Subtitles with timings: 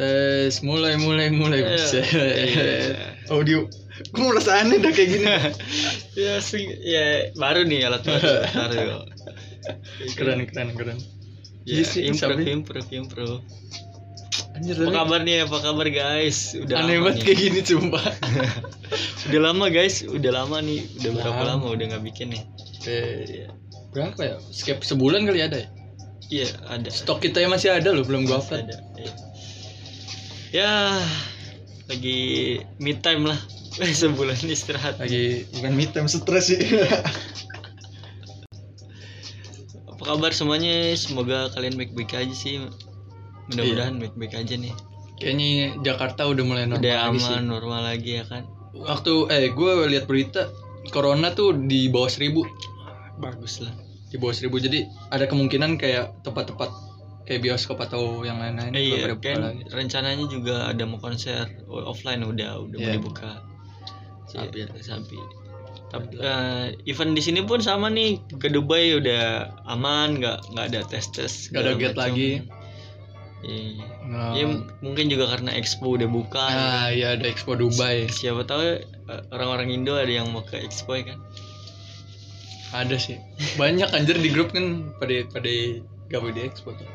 [0.00, 1.68] Tes mulai mulai mulai Iya.
[1.70, 2.04] Buset.
[2.08, 2.68] Iya.
[3.34, 3.68] Audio.
[4.10, 5.26] Gue merasa aneh dah kayak gini.
[6.24, 8.96] ya sing ya baru nih alat baru baru
[10.16, 10.96] keren keren keren.
[11.62, 13.44] ya, Iya sih, improve improve improve
[14.50, 17.24] Anjir, apa kabar nih apa kabar guys udah aneh banget nih.
[17.26, 18.04] kayak gini sumpah.
[19.28, 21.48] udah lama guys udah lama nih udah berapa Lama.
[21.54, 22.42] lama udah nggak bikin nih
[22.82, 23.52] Eh,
[23.92, 24.36] berapa ya?
[24.48, 25.68] Skip sebulan kali ada ya?
[26.30, 28.64] iya ada Stok kita yang masih ada loh, belum gua upload.
[28.64, 29.12] ada iya.
[30.50, 30.98] Ya
[31.90, 32.18] lagi
[32.78, 33.38] mid time lah.
[34.02, 34.98] Sebulan istirahat.
[34.98, 36.58] Lagi bukan mid time stres sih.
[39.90, 40.94] apa kabar semuanya?
[40.98, 42.62] Semoga kalian baik-baik aja sih.
[43.50, 44.74] Mudah-mudahan baik-baik aja nih.
[45.20, 47.38] Kayaknya Jakarta udah mulai normal udah lagi aman sih.
[47.44, 48.42] normal lagi ya kan?
[48.74, 50.50] Waktu eh gue lihat berita
[50.90, 52.46] corona tuh di bawah seribu.
[53.20, 53.74] Bagus lah.
[54.08, 54.58] Di bawah seribu.
[54.58, 56.89] Jadi ada kemungkinan kayak tempat-tempat
[57.30, 59.62] kayak bioskop atau yang lain-lain Eh, iya kan lagi.
[59.70, 62.98] rencananya juga ada mau konser offline udah udah mau Iya.
[62.98, 63.30] dibuka
[64.26, 64.62] Sabi.
[64.62, 65.18] Iya, sabi
[65.90, 70.80] tapi eh, event di sini pun sama nih ke Dubai udah aman nggak nggak ada
[70.86, 72.30] tes tes Nggak ada gate lagi.
[73.40, 73.86] Iya.
[74.04, 74.44] Nah, Ya,
[74.78, 79.70] mungkin juga karena expo udah buka nah, ya ada Expo Dubai siapa tahu eh, orang-orang
[79.72, 81.18] Indo ada yang mau ke expo ya kan
[82.70, 83.18] ada sih
[83.56, 85.50] banyak anjir di grup kan pada pada
[86.06, 86.86] gabung di Expo tuh.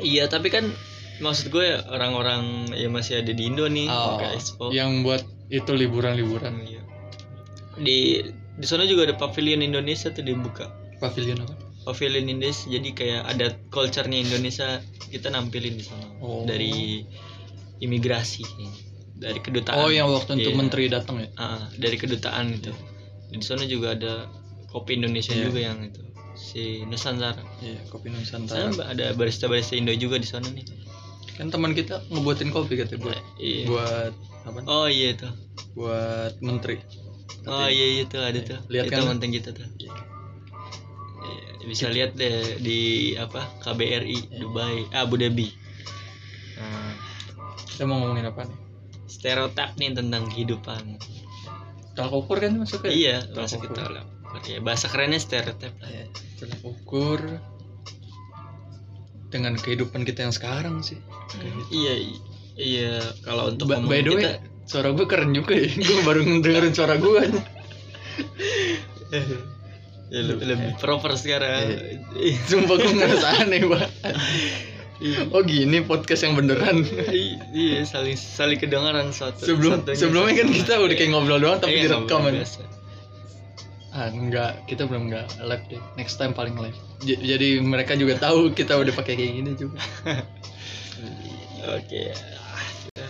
[0.00, 0.72] Iya tapi kan
[1.20, 4.68] maksud gue ya, orang-orang yang masih ada di Indo nih ke expo.
[4.68, 6.64] Oh, yang buat itu liburan-liburan.
[6.64, 6.80] Iya.
[7.72, 8.20] di
[8.52, 10.68] di sana juga ada pavilion Indonesia tuh dibuka.
[11.00, 11.56] Pavilion apa?
[11.88, 16.04] Pavilion Indonesia jadi kayak ada culture-nya Indonesia kita nampilin di sana.
[16.20, 16.44] Oh.
[16.44, 17.00] dari
[17.80, 18.44] imigrasi
[19.16, 19.78] dari kedutaan.
[19.78, 20.58] Oh yang waktu itu Iya.
[20.58, 21.28] menteri datang ya?
[21.38, 22.70] Ah, dari kedutaan itu
[23.32, 24.28] di sana juga ada
[24.68, 25.48] kopi Indonesia Iya.
[25.48, 26.02] juga yang itu
[26.34, 27.40] si Nusantara.
[27.60, 30.64] Iya kopi sana Nusantara ada barista barista Indo juga di sana nih.
[31.36, 33.64] Kan teman kita ngebuatin kopi katanya buat iya.
[33.68, 34.12] buat
[34.44, 34.58] apa?
[34.68, 35.28] Oh iya itu.
[35.72, 36.82] Buat menteri.
[37.48, 38.60] Oh iya iya tuh ada tuh.
[38.68, 39.08] Lihat itu kan?
[39.08, 39.66] mantan kita tuh.
[39.80, 39.92] Iya.
[41.22, 42.80] Iya, bisa lihat deh di
[43.16, 43.48] apa?
[43.64, 44.38] KBRI Iya.
[44.44, 45.48] Dubai ah, Abu Dhabi.
[46.60, 46.94] Nah,
[47.66, 48.58] kita mau ngomongin apa nih?
[49.08, 51.00] Stereotip nih tentang kehidupan.
[51.96, 52.90] Tolak ukur kan masuk ya?
[52.92, 54.11] Iya Tolak bahasa ukur.
[54.44, 56.04] Ya, bahasa kerennya stereotip lah Iya,
[56.40, 57.20] tolak ukur
[59.32, 61.00] dengan kehidupan kita yang sekarang sih.
[61.32, 61.60] Gitu.
[61.72, 61.94] iya
[62.60, 62.94] iya
[63.24, 64.32] kalau untuk Ba- by the way kita
[64.68, 65.68] suara gue keren juga ya.
[65.72, 67.22] Gue baru dengerin suara gue
[70.12, 71.72] ya, lebih, lebih proper sekarang.
[72.20, 73.92] Ih, sumpah gue ngerasa aneh banget
[75.02, 75.26] iya.
[75.34, 76.86] oh gini podcast yang beneran.
[77.52, 81.74] Iya saling saling kedengaran satu sebelum satunya sebelumnya kan kita udah kayak ngobrol doang tapi
[81.82, 82.60] Iya, direkam aja biasa.
[83.92, 84.64] Ah enggak.
[84.64, 88.80] Kita belum enggak live deh next time paling live J- jadi mereka juga tahu kita
[88.80, 89.78] udah pakai kayak gini juga.
[91.76, 92.16] Oke.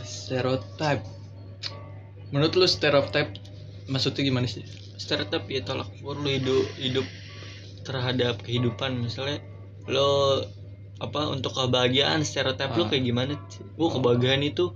[0.03, 1.04] Stereotype.
[2.32, 3.37] Menurut lu stereotype
[3.87, 4.65] maksudnya gimana sih?
[4.97, 7.06] Stereotip ya tolak ukur lu hidup hidup
[7.84, 8.97] terhadap kehidupan.
[8.98, 9.42] Misalnya
[9.87, 10.42] lo
[11.03, 12.87] apa untuk kebahagiaan stereotip Ah.
[12.88, 13.66] kayak gimana sih?
[13.76, 14.72] Wah kebahagiaan itu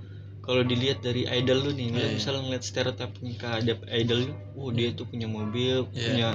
[0.47, 2.15] kalau dilihat dari idol lu nih, Iya, iya.
[2.15, 6.07] misalnya ngeliat stereotipnya terhadap idol lu, oh dia tuh punya mobil, Iya.
[6.07, 6.29] punya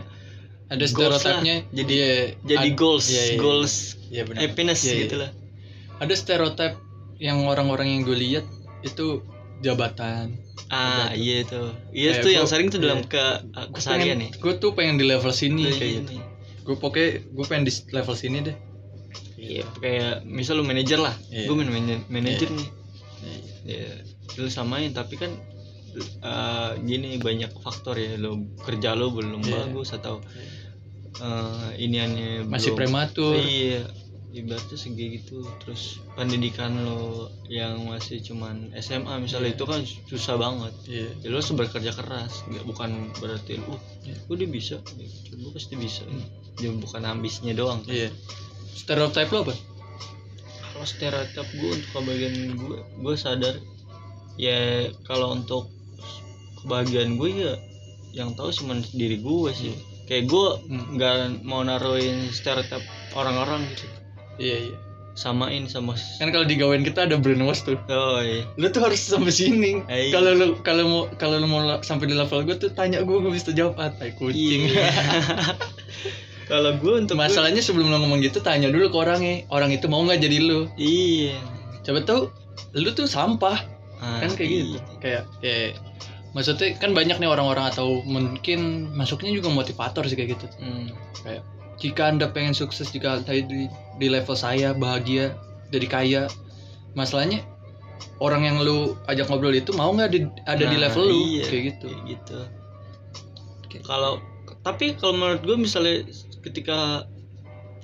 [0.67, 1.55] ada stereotipnya.
[1.69, 3.73] Jadi- iya, jadi ad- goals, iya, iya, goals
[4.07, 4.39] iya, benar.
[4.43, 5.01] happiness Iya, iya.
[5.01, 5.31] gitu lah.
[5.97, 6.73] ada stereotip
[7.17, 8.45] yang orang-orang yang gue lihat
[8.81, 9.21] itu
[9.61, 11.21] jabatan Ah tuh.
[11.21, 13.07] iya tuh, iya tuh yang sering tuh dalam iya.
[13.07, 13.23] ke
[13.71, 14.31] keseharian nih.
[14.33, 16.17] gue tuh pengen di level sini kayak gitu
[16.61, 18.57] gue pokoknya gue pengen di level sini deh
[19.37, 22.69] Iya, kayak misal lu manajer lah, gue main mana- manajer nih.
[23.63, 23.89] Ya
[24.35, 25.31] lu samain tapi kan
[26.21, 28.15] eh, gini banyak faktor ya.
[28.15, 29.67] Lo kerja lo belum Iya.
[29.67, 30.23] bagus atau
[31.17, 33.35] eh iniannya masih belum- prematur.
[33.35, 33.83] Iya
[34.31, 35.43] ibaratnya segi gitu.
[35.59, 39.57] Terus pendidikan lo yang masih cuman SMA misalnya Iya.
[39.59, 40.73] itu kan susah banget.
[40.87, 41.09] Iya.
[41.19, 42.47] Ya lo harus bekerja keras.
[42.47, 42.89] Nggak bukan
[43.19, 44.15] berarti lu Iya.
[44.23, 44.79] oh dia bisa.
[45.29, 46.07] Gue pasti bisa.
[46.57, 47.83] Ya bukan ambisnya doang.
[47.83, 48.07] Iya.
[48.71, 49.53] Stereotip lo apa
[50.81, 53.53] kalau stereotip gue untuk kebahagiaan gue gue sadar.
[54.33, 55.69] Ya kalau untuk
[56.57, 57.53] kebahagiaan gue ya
[58.17, 59.77] yang tahu cuma diri gue sih.
[60.09, 60.97] Kayak gue Hmm.
[60.97, 62.81] nggak mau naruhin stereotip
[63.13, 63.85] orang-orang gitu.
[64.41, 64.77] Iya iya.
[65.13, 67.77] Samain sama kan kalau digawain kita ada brainwash tuh.
[67.85, 68.49] Oh iya.
[68.57, 69.85] Lu tuh harus sampai sini.
[69.85, 70.17] Iya.
[70.17, 73.29] kalau lu kalau mau kalau lu mau sampai di level gue tuh tanya gue gue
[73.29, 73.77] bisa jawab.
[73.77, 74.65] Ah tai kucing.
[74.65, 74.89] Iya.
[76.51, 79.47] kalau gue untuk gue- masalahnya sebelum lu ngomong gitu tanya dulu ke orangnya.
[79.47, 80.67] Orang itu mau nggak jadi lu?
[80.75, 81.39] Iya.
[81.81, 82.21] Coba tahu
[82.73, 83.55] lu tuh sampah.
[83.97, 84.75] Ah, kan kayak gitu.
[84.75, 84.81] iya.
[84.97, 85.77] kayak ya
[86.31, 88.59] maksudnya kan banyak nih orang-orang atau mungkin
[88.91, 90.45] masuknya juga motivator sih kayak gitu.
[90.57, 90.89] Hmm.
[91.21, 91.45] kayak
[91.77, 95.37] jika anda pengen sukses jika anda di, di level saya bahagia
[95.69, 96.21] jadi kaya
[96.93, 97.45] masalahnya
[98.17, 101.17] orang yang lu ajak ngobrol itu mau nggak di- ada di Nah, level lu?
[101.29, 101.87] iya, kayak gitu.
[101.87, 102.37] kayak gitu.
[103.67, 104.17] Kayak- kalau
[104.61, 106.09] tapi kalau menurut gue misalnya
[106.41, 107.05] ketika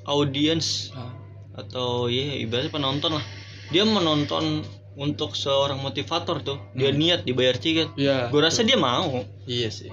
[0.03, 1.13] audiens Ah,
[1.57, 3.25] atau ya ibaratnya penonton lah
[3.67, 4.61] dia menonton
[4.95, 6.97] untuk seorang motivator tuh dia Hmm.
[6.97, 9.89] niat dibayar tiket iya gue rasa dia mau iya sih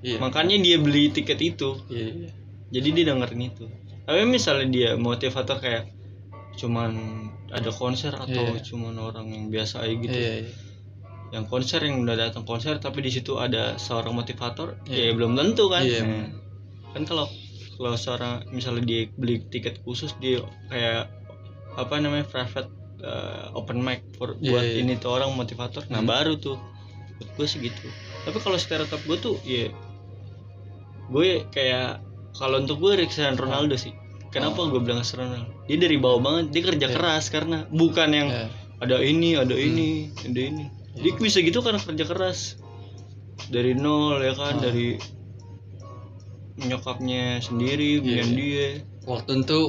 [0.00, 2.30] iya makanya dia beli tiket itu iya, iya.
[2.70, 3.64] jadi dia dengerin itu
[4.04, 5.90] tapi misalnya dia motivator kayak
[6.54, 6.92] cuman
[7.50, 8.62] ada konser atau Iya.
[8.64, 10.52] cuman orang yang biasa aja gitu iya, iya.
[11.32, 15.10] yang konser yang udah datang konser tapi di situ ada seorang motivator Iya.
[15.10, 16.30] ya belum tentu kan Iya, Nah, emang.
[16.92, 17.26] kan kalau
[17.74, 21.10] kalau seorang misalnya dia beli tiket khusus dia kayak
[21.74, 24.80] apa namanya private uh, open mic for Iya, buat iya.
[24.80, 26.08] ini tuh orang motivator nah Hmm.
[26.08, 26.56] baru tuh
[27.14, 27.86] buat gue sih gitu
[28.22, 29.68] tapi kalau stereotip gue tuh ya
[31.06, 32.00] gue kayak
[32.32, 33.92] kalau untuk gue Cristiano Ronaldo sih
[34.30, 34.70] kenapa Oh.
[34.70, 36.94] gue bilang Cristiano Ronaldo dia dari bawah banget dia kerja Iya.
[36.94, 38.46] keras karena bukan yang Iya.
[38.80, 41.20] ada ini ada ini ada ini dia Iya.
[41.20, 42.58] bisa gitu karena kerja keras
[43.46, 44.62] dari nol ya kan Ah.
[44.62, 44.96] dari
[46.56, 48.24] nyokapnya sendiri Iya, punya iya.
[48.30, 48.66] dia
[49.04, 49.60] waktu itu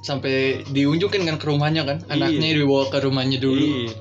[0.00, 0.34] sampai
[0.66, 2.14] diunjukin kan ke rumahnya kan Iya.
[2.16, 3.92] anaknya dibawa ke rumahnya dulu Iya.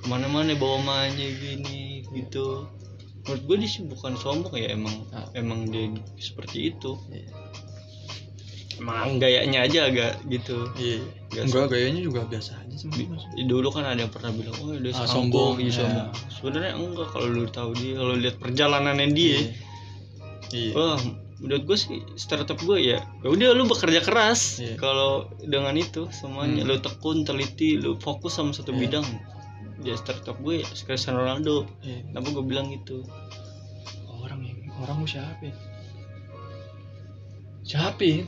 [0.00, 2.64] Ke mana-mana bawa mamanya gini gitu
[3.20, 5.28] menurut gue dia sih bukan sombong ya emang Ah.
[5.34, 7.28] emang dia seperti itu Iya.
[8.80, 11.44] emang gayanya aja agak gitu iya Biasa.
[11.46, 13.22] enggak gayanya juga biasa aja sih Mas.
[13.36, 15.74] dulu kan ada yang pernah bilang oh dia Ah, sombong, sombong, iya, ya.
[15.76, 16.08] sombong.
[16.32, 19.40] sebenarnya enggak kalau lu tahu dia kalau lihat perjalanannya dia iya
[20.72, 20.98] Wah,
[21.38, 24.58] menurut gue sih stereotip gue ya, ya udah lu bekerja keras.
[24.58, 24.74] Iya.
[24.74, 26.68] Kalau dengan itu semuanya Hmm.
[26.68, 28.80] lu tekun, teliti, lu fokus sama satu Iya.
[28.80, 29.06] bidang.
[29.80, 31.64] Ya stereotip gue ya Cristiano Ronaldo.
[31.80, 33.06] iya Kenapa gue bilang gitu?
[34.20, 35.54] orang yang orang siapa ya?
[37.62, 38.24] siapa ya?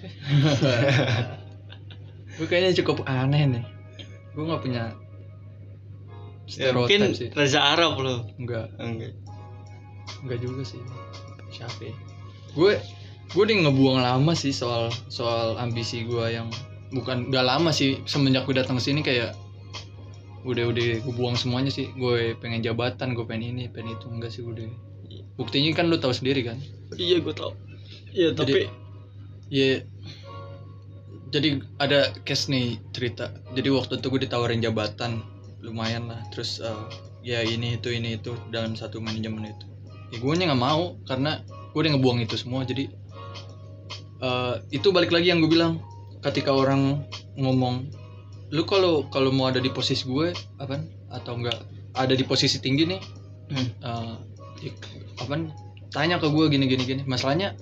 [2.39, 3.65] gue kayaknya cukup aneh nih
[4.33, 4.85] gue nggak punya
[6.53, 8.29] Ya, mungkin sih Reza Arab lo.
[8.37, 9.13] enggak Enggak.
[10.21, 10.81] enggak juga sih
[11.49, 11.95] siapa ya?
[12.53, 12.73] Gue
[13.33, 16.53] gue udah ngebuang lama sih soal soal ambisi gue yang
[16.93, 18.05] bukan udah lama sih.
[18.05, 19.33] Semenjak gue datang ke sini kayak
[20.45, 21.89] udah udah gue buang semuanya sih.
[21.97, 24.07] Gue pengen jabatan gue pengen ini pengen itu.
[24.13, 24.69] Enggak sih udah.
[25.41, 26.61] Buktinya kan lu tahu sendiri kan?
[26.95, 27.57] Iya gue tau.
[28.13, 28.69] Iya tapi
[29.49, 29.81] ya
[31.33, 33.33] jadi ada case nih cerita.
[33.57, 35.25] Jadi waktu itu gue ditawarin jabatan
[35.65, 36.21] lumayan lah.
[36.29, 36.85] Terus eh,
[37.25, 39.67] ya ini itu ini itu dalam satu manajemen itu.
[40.13, 41.41] Ya gue nggak mau karena
[41.73, 42.89] gue udah ngebuang itu semua jadi
[44.23, 45.81] eh, itu balik lagi yang gue bilang
[46.23, 47.03] ketika orang
[47.35, 47.89] ngomong
[48.53, 50.31] lu kalau kalau mau ada di posisi gue
[50.61, 50.77] apa
[51.09, 51.57] atau enggak
[51.97, 53.03] ada di posisi tinggi nih
[53.53, 54.17] Hmm.
[54.65, 54.89] ik-
[55.21, 55.37] apa
[55.93, 57.03] tanya ke gue gini gini gini.
[57.05, 57.53] Masalahnya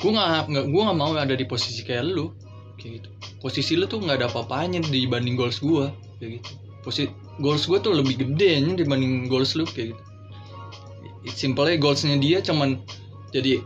[0.00, 2.32] gue nggak nggak gue nggak mau ada di posisi kayak lu
[2.80, 3.08] kayak gitu.
[3.44, 6.50] Posisi lu tuh nggak ada apa-apanya dibanding goals gue kayak gitu.
[6.80, 7.12] Posisi
[7.44, 10.02] goals gue tuh lebih gede nya dibanding goals lu kayak gitu.
[11.28, 12.80] Simpelnya goalsnya dia cuman
[13.34, 13.64] jadi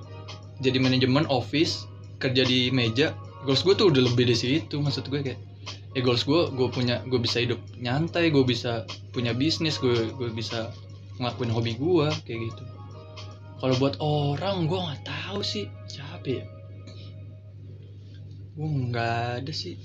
[0.62, 1.84] jadi manajemen office
[2.16, 3.12] kerja di meja
[3.44, 5.40] goals gue tuh udah lebih dari situ maksud gue kayak
[5.92, 10.28] ya goals gue gue punya gue bisa hidup nyantai gue bisa punya bisnis gue gue
[10.32, 10.72] bisa
[11.16, 12.62] ngelakuin hobi gue kayak gitu.
[13.56, 16.44] Kalau buat orang gue nggak tahu sih siapa ya.
[18.56, 19.80] Gue nggak ada sih.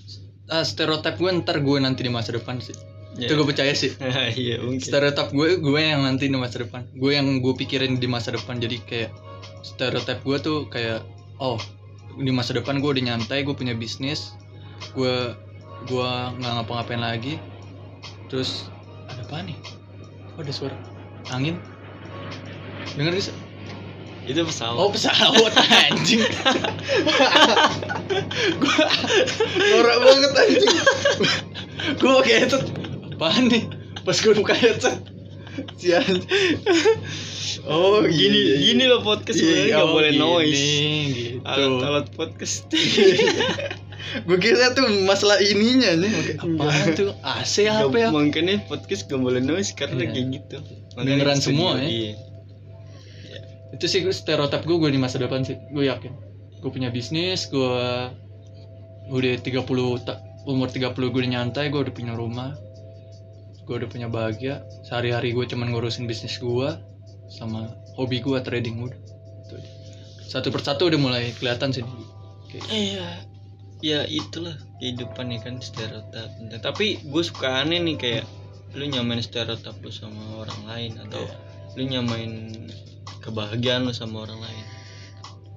[0.52, 2.76] Ah, stereotip gue ntar gue nanti di masa depan sih.
[3.12, 3.28] Ya.
[3.28, 3.92] itu gue percaya sih.
[4.40, 4.84] Iya mungkin.
[4.84, 6.88] stereotip gue gue yang nanti di masa depan.
[6.96, 8.60] Gue yang gue pikirin di masa depan.
[8.60, 9.12] Jadi kayak
[9.62, 11.06] stereotip gue tuh kayak
[11.38, 11.58] oh
[12.20, 14.36] di masa depan gue udah nyantai gue punya bisnis
[14.94, 15.38] gue
[15.88, 17.34] gue nggak ngapa-ngapain lagi.
[18.30, 18.70] Terus
[19.10, 19.58] ada apa nih?
[20.36, 20.78] Kok ada suara
[21.34, 21.58] angin?
[22.96, 23.36] Denger gak sih?
[24.22, 24.78] Itu pesawat.
[24.78, 25.54] oh pesawat
[25.90, 26.22] anjing.
[28.62, 28.76] Gue
[29.58, 30.76] norak banget anjing.
[31.98, 32.64] Gue pakai headset
[33.18, 33.64] apaan nih?
[34.06, 35.02] Pas gue buka headset
[35.76, 36.24] si anjing
[37.68, 38.56] oh gini iya, iya.
[38.64, 40.64] gini loh podcast Iya, sebenarnya nggak oh, boleh gini, noise.
[41.12, 42.64] gitu Alat-alat podcast.
[44.28, 49.40] gue kira tuh masalah ininya nih apaan tuh AC apa ya Makanya podcast gak boleh
[49.40, 50.12] noise karena Iya.
[50.12, 50.58] kayak gitu.
[50.98, 51.88] Dengeran semua, ya?
[51.88, 52.14] Iya.
[53.72, 56.12] itu sih stereotip gue gue di masa depan sih gue yakin
[56.60, 57.74] gue punya bisnis gue
[59.10, 59.64] udah 30
[60.04, 62.52] ta- umur 30 gue udah nyantai gue udah punya rumah
[63.72, 66.76] gue udah punya bahagia sehari-hari gue cuman ngurusin bisnis gue
[67.32, 69.00] sama hobi gue trading udah
[69.48, 69.64] aja.
[70.28, 71.88] satu persatu udah mulai kelihatan sih
[72.52, 73.08] Kayak- Iya.
[73.82, 76.30] Ya itulah kehidupan ya kan stereotip.
[76.60, 78.26] Tapi gue suka aneh nih kayak
[78.76, 81.36] lu nyamain stereotip lu sama orang lain atau Iya.
[81.80, 82.34] lu nyamain
[83.24, 84.66] kebahagiaan lu sama orang lain.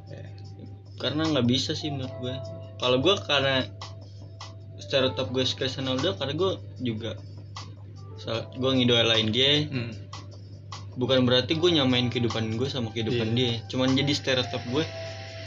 [0.09, 0.27] Iya.
[0.97, 2.35] Karena nggak bisa sih menurut gue.
[2.79, 3.67] Kalau gue karena
[4.79, 7.11] stereotip gue Cristiano Ronaldo karena gue juga
[8.55, 9.93] gue ngidolain dia Hmm.
[10.95, 14.85] bukan berarti gue nyamain kehidupan gue sama kehidupan dia cuman jadi stereotip gue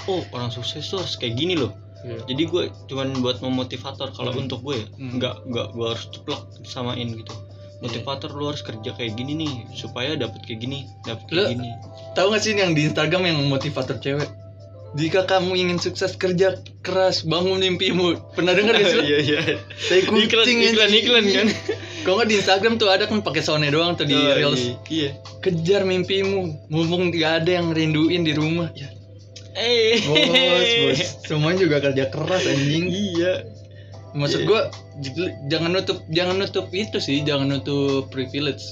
[0.05, 2.21] oh orang sukses tuh harus kayak gini loh Iya.
[2.29, 4.43] jadi gue cuman buat memotivator kalau Hmm.
[4.43, 5.17] untuk gue ya Hmm.
[5.17, 7.33] nggak nggak gue harus ceplok samain gitu
[7.77, 11.69] motivator lu harus kerja kayak gini nih supaya dapat kayak gini dapat kayak Lu- gini
[12.13, 14.25] Tahu gak sih yang di Instagram yang motivator cewek?
[14.97, 18.33] Jika kamu ingin sukses kerja keras bangun mimpimu.
[18.33, 19.01] Pernah denger gak sih?
[19.07, 21.01] iya iya Tai iklan kucing iklan anjing.
[21.01, 21.47] iklan kan
[22.03, 24.57] Kalau nggak di Instagram tuh ada kan pakai soundnya doang tuh di Oh, reels.
[24.57, 24.73] iya.
[24.87, 28.71] iya Kejar mimpimu, mumpung gak ada yang rinduin di rumah.
[28.73, 28.87] Ya,
[29.53, 30.99] eh bos, bos.
[31.27, 32.87] Semuanya juga kerja keras anjing.
[32.87, 33.43] iya
[34.11, 35.13] Maksud gua j-
[35.45, 38.63] jangan nutup jangan nutup itu sih, jangan nutup privilege.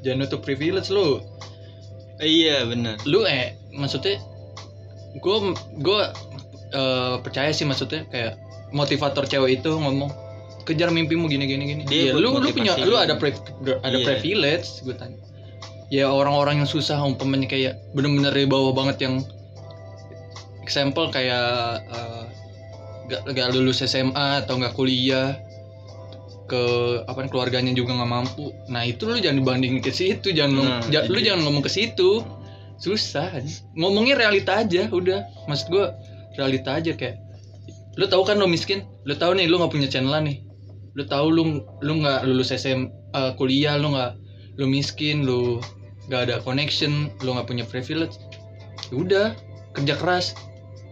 [0.00, 1.18] Jangan nutup privilege lu.
[2.16, 4.20] iya benar Lu eh maksudnya
[5.16, 5.36] gua
[5.76, 6.00] gua
[6.70, 8.34] eh, percaya sih maksudnya kayak
[8.70, 10.10] motivator cewek itu ngomong
[10.64, 11.82] kejar mimpimu gini gini gini.
[11.84, 12.90] Dia buat lu lu punya lu.
[12.90, 13.36] lu ada pri-
[13.78, 14.06] ada Iya.
[14.08, 15.20] privilege gue tanya.
[15.88, 19.14] Ya orang-orang yang susah umpamanya kayak bener-bener di bawah banget yang
[20.60, 21.46] example kayak
[21.86, 22.24] eh,
[23.06, 25.36] gak, gak lulus SMA atau gak kuliah
[26.44, 26.62] ke
[27.02, 30.80] apa keluarganya juga nggak mampu nah itu lu jangan dibandingin ke situ jangan lu- Nah,
[31.02, 31.24] lu itu.
[31.24, 32.20] jangan ngomong ke situ
[32.84, 33.32] susah
[33.74, 35.24] ngomongnya realita aja udah.
[35.48, 35.96] Maksud gua
[36.36, 37.16] realita aja kayak
[37.96, 38.84] lu tahu kan lu miskin?
[39.08, 40.44] Lu tahu nih lu nggak punya channel nih.
[40.92, 41.42] Lu tahu lu
[41.80, 42.86] lu nggak lulus SM
[43.16, 44.12] eh, kuliah lu nggak
[44.60, 45.58] lu miskin lu
[46.12, 48.20] nggak ada connection lu nggak punya privilege.
[48.92, 49.26] Ya udah
[49.72, 50.36] kerja keras.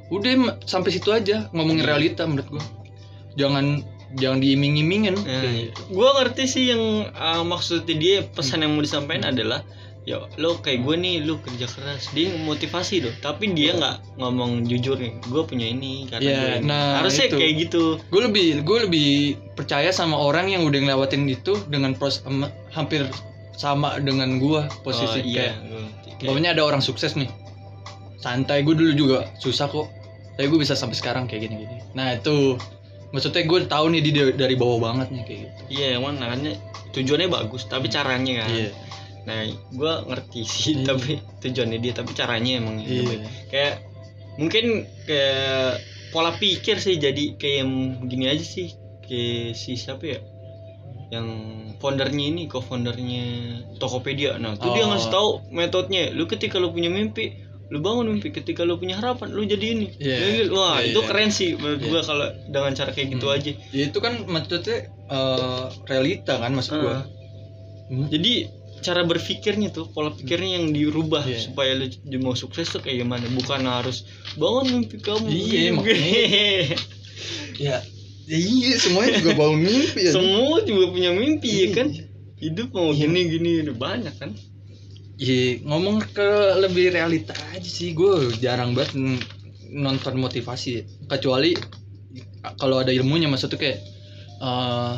[0.08, 1.88] Udah sampai situ aja ngomongin Iya.
[1.92, 2.64] realita menurut gua.
[3.36, 3.80] Jangan
[4.12, 5.16] jangan diiming-imingin.
[5.16, 5.80] Nah, Kayak gitu.
[5.88, 6.82] gue ngerti sih yang
[7.16, 9.64] uh, maksudnya dia pesan yang mau disampaikan adalah
[10.02, 12.10] ya lo kayak gue nih lo kerja keras.
[12.10, 13.14] Dia motivasi loh.
[13.18, 17.26] Tapi dia nggak ngomong jujur nih gue punya ini karena Iya, gue ini." nah, harusnya
[17.30, 17.36] itu.
[17.38, 17.82] kayak gitu.
[18.10, 19.10] Gue lebih gue lebih
[19.54, 23.06] percaya sama orang yang udah ngelewatin itu dengan pros em- hampir
[23.52, 27.30] sama dengan gua posisi Oh, iya kayak umpamanya ada orang sukses nih.
[28.18, 29.86] Santai gue dulu juga susah kok.
[30.34, 32.56] Tapi gue bisa sampai sekarang kayak gini gini nah itu
[33.12, 35.60] maksudnya gue tahu nih dia dari bawah banget nih kayak gitu.
[35.70, 36.56] Iya emang makanya
[36.90, 38.48] tujuannya bagus tapi caranya kan.
[38.50, 38.72] Iya
[39.22, 40.86] nah gue ngerti sih Iya.
[40.88, 43.20] tapi tujuannya dia tapi caranya emang baik.
[43.48, 43.74] kayak
[44.34, 44.64] mungkin
[45.04, 45.78] kayak
[46.10, 47.72] pola pikir sih jadi kayak yang
[48.04, 50.18] gini aja sih kayak si siapa ya
[51.10, 51.28] yang
[51.76, 53.24] foundernya ini co-foundernya
[53.76, 54.90] Tokopedia nah itu dia Oh.
[54.90, 57.36] ngasih tahu metodenya lu ketika lu punya mimpi
[57.68, 60.48] lu bangun mimpi ketika lu punya harapan lu jadi ini Iya.
[60.48, 61.06] wah Iya, itu iya.
[61.06, 61.88] keren sih menurut Iya.
[61.88, 63.36] gua kalau dengan cara kayak gitu Hmm.
[63.36, 67.04] aja ya itu kan maksudnya eh, realita kan maksud gue Ah.
[68.08, 68.32] jadi
[68.82, 71.38] cara berpikirnya tuh pola pikirnya yang dirubah Iya.
[71.40, 71.86] supaya lu
[72.18, 74.02] mau sukses tuh kayak gimana bukan harus
[74.34, 76.76] bangun mimpi kamu Iya, begini, makanya.
[77.56, 77.76] ya
[78.22, 82.04] ya iya semuanya juga bangun mimpi ya semua juga punya mimpi ya kan Iya.
[82.42, 83.06] hidup mau Iya.
[83.06, 84.30] gini gini udah banyak kan
[85.12, 87.94] Iya, ngomong ke lebih realita aja sih.
[87.94, 88.98] Gue jarang banget
[89.70, 90.82] nonton motivasi.
[91.06, 91.54] Kecuali
[92.58, 93.78] kalau ada ilmunya, maksudnya kayak
[94.42, 94.94] eh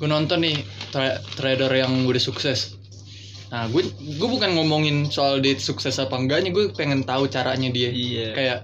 [0.00, 0.56] gue nonton nih
[0.88, 2.79] tra- trader yang udah sukses.
[3.50, 7.90] Nah, gue gue bukan ngomongin soal dia sukses apa enggaknya, gue pengen tahu caranya dia.
[7.90, 8.58] iya Kayak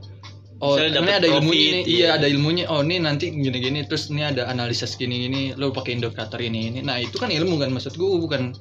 [0.62, 1.98] oh Misalnya ini ada ilmunya profit, nih, iya.
[1.98, 2.64] iya ada ilmunya.
[2.70, 5.58] Oh ini nanti gini-gini, terus ini ada analisis gini-gini.
[5.58, 6.80] Lo pakai indikator ini ini.
[6.86, 8.54] Nah itu kan ilmu kan, maksud gue bukan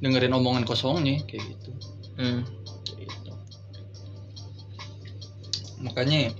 [0.00, 1.70] dengerin omongan kosongnya kayak gitu.
[2.20, 2.44] Hmm.
[3.00, 3.32] Gitu.
[5.80, 6.36] makanya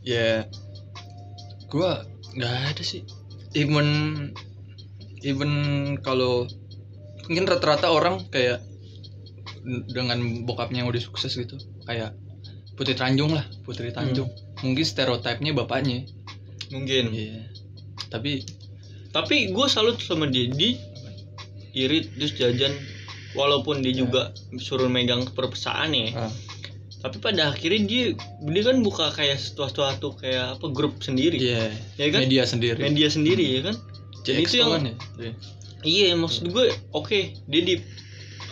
[0.00, 0.48] ya
[1.68, 3.04] gua nggak ada sih
[3.52, 3.88] even
[5.20, 5.52] even
[6.00, 6.48] kalau
[7.26, 8.62] mungkin rata-rata orang kayak
[9.88, 12.14] dengan bokapnya yang udah sukses gitu kayak
[12.76, 14.28] Putri Tanjung lah Putri Tanjung.
[14.60, 16.04] Mungkin stereotipnya bapaknya.
[16.68, 17.08] Mungkin.
[17.10, 17.48] Iya.
[18.06, 18.44] Tapi
[19.10, 20.76] tapi gue salut sama dia dia
[21.72, 22.72] irit terus jajan.
[23.32, 26.08] Walaupun dia juga suruh megang perpecahan ya.
[26.16, 26.32] Ah,
[27.02, 28.04] tapi pada akhirnya dia
[28.42, 29.76] dia kan buka kayak sesuatu
[30.14, 31.36] kayak apa grup sendiri.
[31.36, 31.68] Iya.
[31.96, 32.20] Ya kan?
[32.24, 32.80] Media sendiri.
[32.82, 33.76] Media sendiri ya kan?
[34.20, 35.32] CX itu yang- ya
[35.86, 36.06] Iya.
[36.06, 37.74] iya maksud gue oke dia di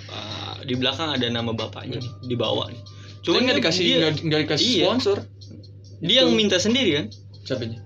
[0.08, 2.80] uh, di belakang ada nama bapaknya nih, di bawah nih
[3.20, 3.84] Cuman nggak dia- dikasih
[4.22, 4.84] nggak dikasih Iya.
[4.86, 5.16] sponsor.
[5.98, 7.06] dia yang minta sendiri kan
[7.42, 7.76] Siapa ini?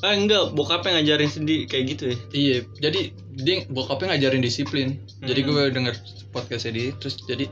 [0.00, 3.00] ah enggak bokapnya ngajarin sendiri kayak gitu ya Iya, jadi
[3.36, 4.96] dia bokapnya ngajarin disiplin.
[5.20, 5.48] Jadi Hmm.
[5.50, 5.94] gue denger
[6.30, 7.44] podcastnya dia, terus jadi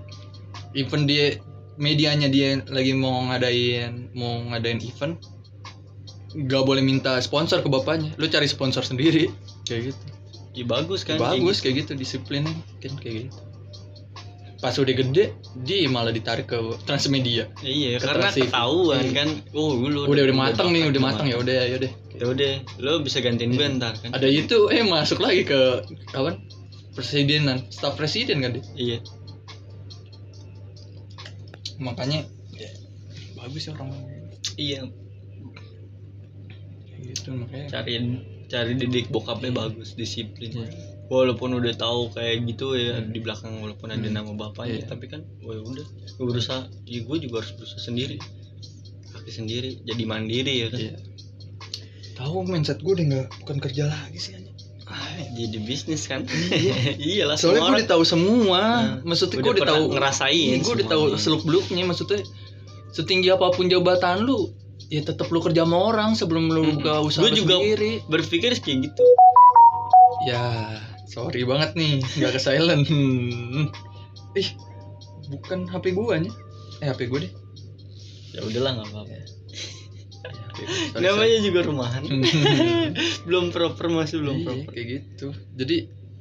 [0.73, 1.37] event dia
[1.77, 5.21] medianya dia lagi mau ngadain mau ngadain event
[6.31, 9.29] nggak boleh minta sponsor ke bapaknya lu cari sponsor sendiri
[9.63, 10.05] kayak gitu
[10.59, 13.39] ya bagus kan bagus kayak kayak gitu disiplinnya kan kayak gitu.
[14.59, 17.47] Pas udah gede dia malah ditarik ke Transmedia.
[17.63, 17.87] Gitu.
[17.87, 18.45] iya ke karena Trans TV.
[18.51, 19.15] ketahuan Iya.
[19.15, 19.29] kan.
[19.55, 21.93] Oh lu udah udah matang nih udah matang ya udah ya udah.
[22.19, 24.11] Ya udah lo bisa gantiin gue ntar kan.
[24.11, 26.43] Ada itu eh masuk lagi ke kawan?
[26.99, 28.65] Presidenan staf presiden kan dia?
[28.75, 28.99] Iya.
[31.79, 32.27] Makanya
[32.59, 32.71] ya,
[33.39, 33.95] bagus ya orang.
[34.59, 34.91] Iya.
[36.99, 37.67] Gitu makanya.
[37.71, 37.93] Cari
[38.49, 40.69] cari didik bokapnya bagus disiplin Iya.
[41.07, 44.17] walaupun udah tahu kayak gitu ya di belakang walaupun ada Hmm.
[44.17, 44.89] nama bapaknya Iya.
[44.89, 48.17] tapi kan wah udah gue berusaha ya gue juga harus berusaha sendiri
[49.11, 50.97] kaki sendiri jadi mandiri ya kan iya
[52.15, 54.33] tahu mindset gue udah nggak bukan kerja lagi sih.
[54.85, 56.97] Ah, jadi bisnis kan Iya.
[57.21, 60.75] iyalah soalnya semua gue udah tahu semua Nah, maksudnya udah gue udah tahu ngerasain gue
[60.75, 61.21] udah tahu semuanya.
[61.21, 62.21] seluk beluknya maksudnya
[62.89, 64.49] setinggi apa pun jabatan lu
[64.89, 66.75] ya tetap lu kerja sama orang sebelum lu Mm-mm.
[66.77, 68.01] buka usaha juga- sendiri.
[68.07, 69.05] berpikir kayak gitu.
[70.25, 70.75] Ya
[71.07, 72.85] sorry banget nih nggak ke silent.
[72.85, 73.69] Hmm.
[74.35, 74.49] ih
[75.29, 76.33] bukan HP gua nya.
[76.79, 77.33] Eh HP gua deh.
[78.31, 79.13] Ya udahlah nggak apa-apa.
[79.13, 79.23] Ya,
[80.91, 82.03] sorry, namanya juga rumahan.
[83.27, 84.71] Belum proper masih belum Iya, proper.
[84.73, 85.27] kayak gitu.
[85.55, 85.77] Jadi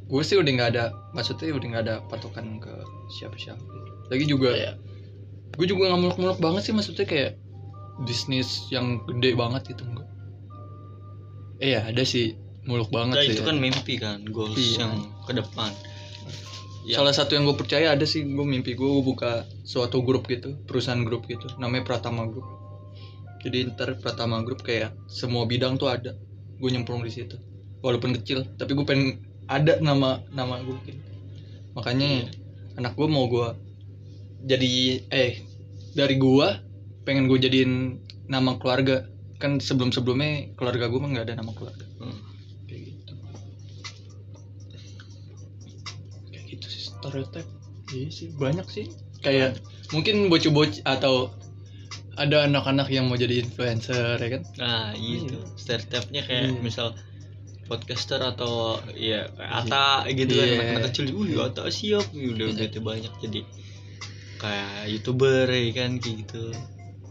[0.08, 2.72] gue sih udah nggak ada maksudnya udah nggak ada patokan ke
[3.12, 3.60] siapa-siapa.
[4.08, 4.72] Lagi juga Iya.
[5.52, 7.32] gue juga nggak muluk-muluk banget sih maksudnya kayak
[8.00, 10.08] bisnis yang gede banget gitu enggak
[11.58, 13.48] eh ya ada sih muluk banget Nah, sih itu ya.
[13.48, 14.86] kan mimpi kan goals Iya.
[14.86, 15.72] yang ke depan
[16.84, 16.96] Ya.
[16.96, 21.02] salah satu yang gue percaya ada sih gue mimpi gue buka suatu grup gitu perusahaan
[21.02, 22.48] grup gitu namanya Pratama Group
[23.42, 26.16] jadi ntar Pratama Group kayak semua bidang tuh ada
[26.56, 27.36] gue nyemplung di situ
[27.80, 31.02] walaupun kecil tapi gue pengen ada nama nama gue gitu
[31.74, 32.32] makanya
[32.76, 33.48] anak gue mau gue
[34.46, 34.72] jadi
[35.10, 35.44] eh
[35.92, 36.48] dari gue
[37.08, 39.08] pengen gue jadiin nama keluarga.
[39.40, 41.86] Kan sebelum sebelumnya keluarga gue mah nggak ada nama keluarga.
[42.04, 42.20] Hmm.
[42.68, 43.14] kayak gitu.
[46.28, 47.48] Kayak gitu sih stereotip.
[47.96, 48.86] Iya sih banyak sih.
[49.24, 49.64] Kayak
[49.96, 51.32] mungkin bocah-bocah atau
[52.18, 54.42] ada anak-anak yang mau jadi influencer ya kan?
[54.60, 56.60] Nah gitu stereotipnya kayak Iya.
[56.60, 56.88] misal
[57.70, 60.56] podcaster atau ya Ata gitu kan Iya.
[60.60, 61.06] anak-anak kecil.
[61.14, 62.10] Wih Ata siap.
[62.12, 62.74] Udah udah Iya.
[62.74, 63.40] tuh banyak jadi
[64.38, 66.44] kayak youtuber ya kan kayak gitu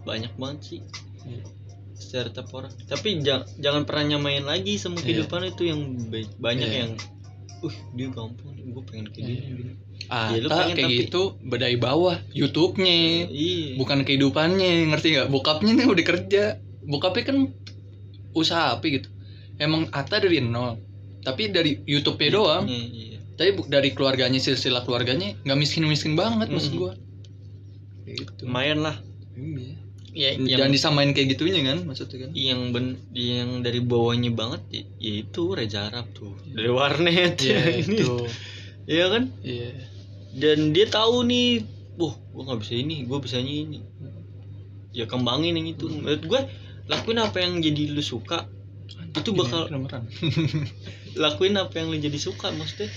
[0.07, 0.81] banyak banget sih
[1.23, 1.43] Iya.
[1.93, 5.03] stereotip orang tapi ja- jangan pernah nyamain lagi sama Iya.
[5.03, 6.79] kehidupan itu yang ba- banyak Iya.
[6.81, 6.93] yang
[7.59, 9.43] uh dia gampang gue pengen kayak Iya.
[9.51, 9.75] dia
[10.07, 15.07] Ah, Ya, lu Ata pengen kayak tapi- gitu bedai bawah YouTube-nya iya bukan kehidupannya ngerti
[15.11, 16.43] nggak bokapnya nih udah kerja
[16.85, 17.39] bokapnya kan
[18.33, 19.09] usaha apa gitu
[19.57, 20.79] emang Ata dari nol
[21.21, 23.19] tapi dari YouTube-nya doang Iya, iya.
[23.35, 26.79] tapi dari keluarganya silsilah keluarganya nggak miskin miskin banget maksud Mhm.
[26.79, 26.93] gua
[28.05, 28.97] Kayak gitu lumayan lah
[29.35, 29.75] Iya.
[30.17, 32.31] Ya jangan yang disamain kayak gitunya kan maksudnya kan?
[32.33, 36.33] Yang ben yang dari bawahnya banget ya, ya itu Reza Arab tuh.
[36.49, 37.37] Dari warnet.
[37.37, 37.97] Iya Ini.
[38.01, 38.17] itu.
[38.89, 39.23] Iya kan?
[39.45, 39.71] Iya.
[40.33, 41.69] Dan dia tahu nih
[42.01, 43.85] wah gua nggak bisa ini gua bisanya ini
[44.91, 45.85] ya kembangin yang itu.
[45.87, 46.41] Menurut gue
[46.89, 48.49] lakuin apa yang jadi lu suka
[49.13, 49.69] Itu bakal-
[51.17, 52.89] lakuin apa yang lu jadi suka maksudnya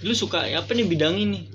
[0.00, 1.48] lu suka apa nih bidang ini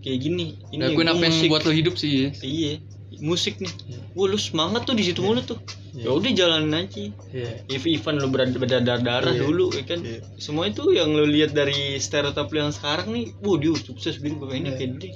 [0.00, 1.48] kayak gini ini lakuin apa yang musik.
[1.48, 2.28] buat lo hidup sih ya.
[2.40, 2.72] Iya
[3.20, 4.00] musik nih Iya.
[4.12, 5.60] wah lu semangat tuh di situ mulu tuh
[5.92, 6.06] Iya.
[6.06, 9.42] ya udah jalanin aja iya if even lu berada berdarah darah Iya.
[9.44, 10.20] dulu ya kan Iya.
[10.36, 14.34] semua itu yang lu lihat dari stereotip lu yang sekarang nih wah dia sukses gini
[14.34, 14.76] gue ini Iya.
[14.76, 15.12] kayak dia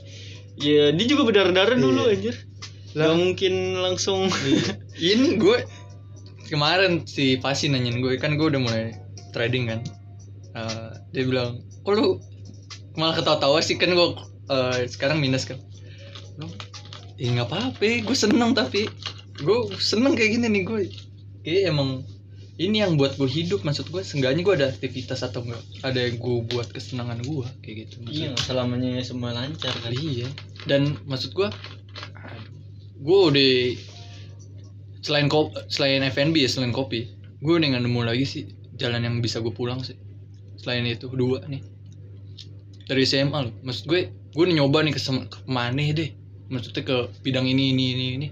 [0.54, 2.14] ya dia juga berdarah darah dulu Iya.
[2.14, 2.36] anjir
[2.94, 3.10] Lah.
[3.10, 4.30] Gak mungkin langsung
[5.02, 5.66] ini gue
[6.46, 8.94] kemarin si Pasi nanyain gue kan gue udah mulai
[9.30, 9.80] trading kan
[10.54, 12.22] Eh, dia bilang kok lu
[12.94, 14.08] malah ketawa-tawa sih kan gue
[14.46, 15.58] eh, sekarang minus kan
[17.14, 18.90] Ih nggak apa-apa gue seneng tapi
[19.38, 20.80] gue seneng kayak gini nih gue
[21.46, 22.02] kayak emang
[22.54, 26.18] ini yang buat gue hidup maksud gue seenggaknya gue ada aktivitas atau enggak ada yang
[26.18, 30.30] gue buat kesenangan gue kayak gitu maksud- iya selamanya semua lancar kan Iya.
[30.66, 31.50] Dan maksud gua
[33.04, 33.52] gue udah
[35.04, 37.04] selain kop selain F&B ya selain kopi,
[37.44, 38.42] gue udah nggak nemu lagi sih
[38.80, 39.98] jalan yang bisa gue pulang sih.
[40.56, 41.60] Selain itu dua nih
[42.88, 43.52] dari SMA loh.
[43.60, 46.10] Maksud gue gue udah nyoba nih ke ke mana deh.
[46.48, 48.28] Maksudnya ke bidang ini ini ini ini.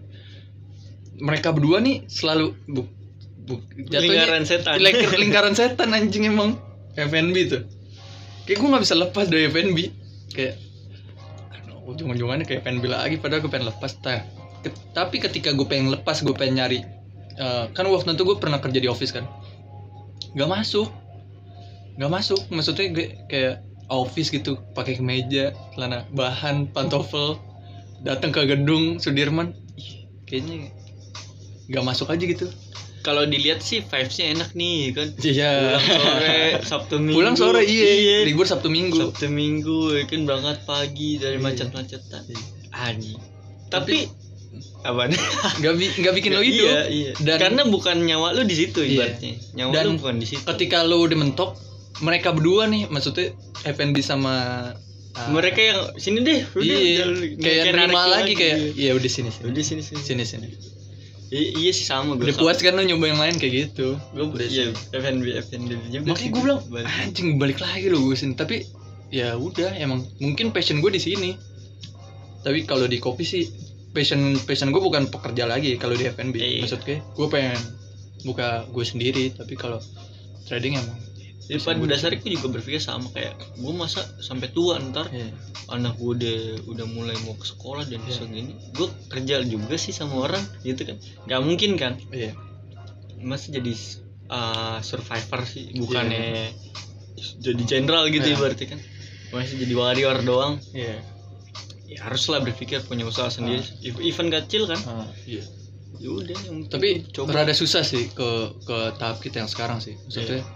[1.18, 2.82] Mereka berdua nih selalu bu,
[3.44, 3.54] bu,
[3.88, 4.76] jatuhnya lingkaran setan.
[4.80, 6.56] lingkar- lingkaran setan anjing emang.
[6.92, 7.62] F&B tuh.
[8.44, 9.78] Kayak gue nggak bisa lepas dari F&B
[10.32, 10.56] kayak
[11.82, 14.24] ujung-ujungannya kayak F&B lagi padahal gue pengen lepas Ta-
[14.94, 16.78] tapi ketika gue pengen lepas gue pengen nyari
[17.34, 19.24] eh, kan waktu itu gue pernah kerja di office kan.
[20.32, 20.88] Nggak masuk.
[21.96, 22.40] Nggak masuk.
[22.48, 23.54] Maksudnya gue kayak
[23.88, 27.36] office gitu pakai kemeja celana bahan pantofel
[28.02, 29.54] datang ke gedung Sudirman.
[29.74, 30.70] Ih, kayaknya
[31.66, 32.46] nggak masuk aja gitu.
[33.00, 35.08] Kalau dilihat sih vibesnya enak nih kan?
[35.18, 35.74] Iya.
[35.74, 37.16] Pulang sore sabtu minggu.
[37.16, 38.94] Pulang sore iya, libur sabtu minggu.
[38.96, 41.42] Sabtu minggu ya kan berangkat pagi dari Iya.
[41.42, 42.22] macet-macetan.
[42.24, 42.42] Iya.
[42.72, 43.14] Ani
[43.68, 44.06] tapi
[44.84, 45.08] apa
[45.58, 47.10] nggak bi- nggak bikin lo hidup iya, iya.
[47.16, 48.90] Dan- karena bukan nyawa lu di situ Iya.
[49.10, 49.32] ibaratnya.
[49.56, 50.44] Nyawa Dan lu bukan di situ.
[50.44, 51.50] ketika lo udah mentok
[52.00, 53.32] mereka berdua nih maksudnya
[53.64, 54.34] FNB sama
[55.12, 57.04] ah, mereka yang sini deh udah iya
[57.36, 58.90] kayak nerima narik lagi kayak iya.
[58.90, 59.44] ya udah sini sini.
[59.52, 60.00] Udah sini sini.
[60.00, 60.48] Sini sini.
[61.32, 63.96] I- iya sih sama gue udah puas kan lu nyoba yang lain kayak gitu.
[64.12, 64.68] Gue Udah iya.
[64.92, 65.70] FNB FNB
[66.04, 68.36] makanya gue bilang anjing balik lagi lo gue sini.
[68.36, 68.68] Tapi
[69.08, 71.32] ya udah emang mungkin passion gue di sini.
[72.44, 73.48] Tapi kalau di kopi sih
[73.96, 76.64] passion passion gue bukan pekerja lagi kalau di F&B Iya.
[76.64, 77.56] maksudnya gue pengen
[78.28, 79.32] buka gue sendiri.
[79.32, 79.80] Tapi kalau
[80.44, 81.11] trading emang
[81.42, 85.26] Jadi pada dasarnya gue juga berpikir sama kayak gue masa sampai tua ntar iya.
[85.68, 88.14] anak gue udah udah mulai mau ke sekolah dan Iya.
[88.14, 90.96] segini gue kerja juga sih sama orang gitu kan.
[91.26, 91.92] Nggak mungkin kan?
[92.08, 92.32] Iya.
[93.18, 93.74] Masa jadi
[94.28, 96.54] uh, survivor sih bukannya
[97.38, 98.36] jadi jenderal gitu Iya.
[98.36, 98.80] ibaratnya kan?
[99.32, 100.62] Masih jadi warrior doang.
[100.70, 101.02] Iya.
[101.86, 103.66] Ya haruslah berpikir punya usaha sendiri.
[103.82, 104.78] Ev- event kecil kan?
[104.84, 105.42] Ah, iya.
[105.98, 107.34] Ya udah yang tapi coba.
[107.34, 108.28] rada susah sih ke
[108.62, 109.98] ke tahap kita yang sekarang sih.
[110.00, 110.46] Maksudnya Iya.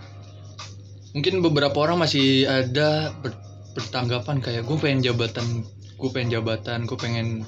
[1.12, 3.38] Mungkin beberapa orang masih ada ber-
[3.76, 5.62] bertanggapan kayak gue pengen jabatan
[5.96, 7.44] gue pengen jabatan gue pengen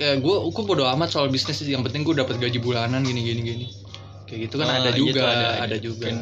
[0.00, 3.40] ya gue gue bodo amat soal bisnis yang penting gue dapat gaji bulanan gini gini
[3.44, 3.66] gini.
[4.26, 5.28] Kayak gitu kan Ah, ada iya juga tuh
[5.60, 6.06] ada, juga.
[6.08, 6.16] Kan,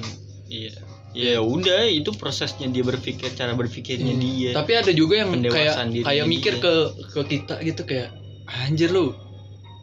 [0.51, 0.73] iya.
[1.11, 4.23] Ya udah itu prosesnya dia berpikir cara berpikirnya Hmm.
[4.23, 4.51] dia.
[4.55, 6.63] Tapi ada juga yang kayak kayak mikir dia.
[6.63, 6.73] ke
[7.15, 8.11] ke kita gitu kayak
[8.47, 9.15] anjir lu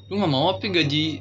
[0.08, 1.20] lu nggak mau apa gaji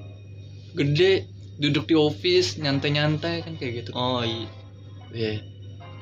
[0.75, 1.27] gede
[1.59, 3.91] duduk di office nyantai-nyantai kan kayak gitu.
[3.95, 4.51] Oh iya
[5.17, 5.41] ya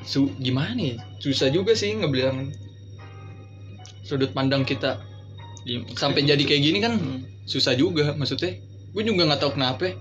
[0.05, 0.97] su gimana ya?
[1.23, 2.53] Susah juga sih ngebilang
[4.05, 5.01] sudut pandang kita.
[5.65, 6.95] Iya, sampai jadi kayak gini kan
[7.49, 8.61] susah juga maksudnya.
[8.93, 9.97] Gue juga nggak tahu kenapa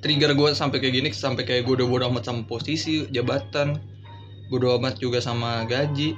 [0.00, 3.82] trigger gue sampai kayak gini sampai kayak gue udah bodo amat sama posisi jabatan.
[4.46, 6.14] Bodo amat juga sama gaji.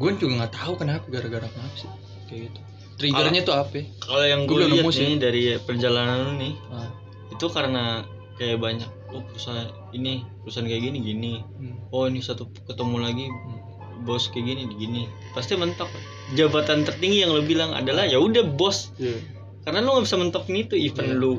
[0.00, 1.90] Gue juga nggak tahu kenapa gara-gara kenapa sih?
[2.30, 2.60] Kayak gitu.
[3.00, 5.08] Triggernya tuh apa kalau yang gue lihat nemu sih.
[5.08, 6.92] nih dari perjalanan lu nih Ah,
[7.32, 8.04] itu karena
[8.36, 13.26] kayak banyak oh perusahaan ini perusahaan kayak gini gini hmm, oh ini satu ketemu lagi
[13.26, 13.58] hmm.
[14.02, 15.90] bos kayak gini gini pasti mentok
[16.32, 19.18] jabatan tertinggi yang lo bilang adalah ya udah bos Iya.
[19.62, 21.16] karena lo nggak bisa mentokin itu event Iya.
[21.16, 21.32] lu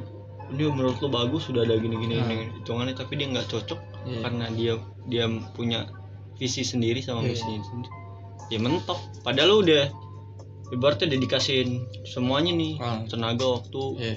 [0.52, 2.28] ini menurut lo bagus sudah ada gini gini Ah.
[2.28, 4.20] gini hitungannya tapi dia nggak cocok Iya.
[4.22, 4.74] karena dia
[5.08, 5.88] dia punya
[6.36, 7.34] visi sendiri sama Iya.
[7.34, 7.94] misinya sendiri
[8.48, 9.84] ya mentok padahal lo udah
[10.70, 11.70] ibaratnya udah dikasihin
[12.04, 13.00] semuanya nih Ah.
[13.08, 14.16] tenaga waktu Iya.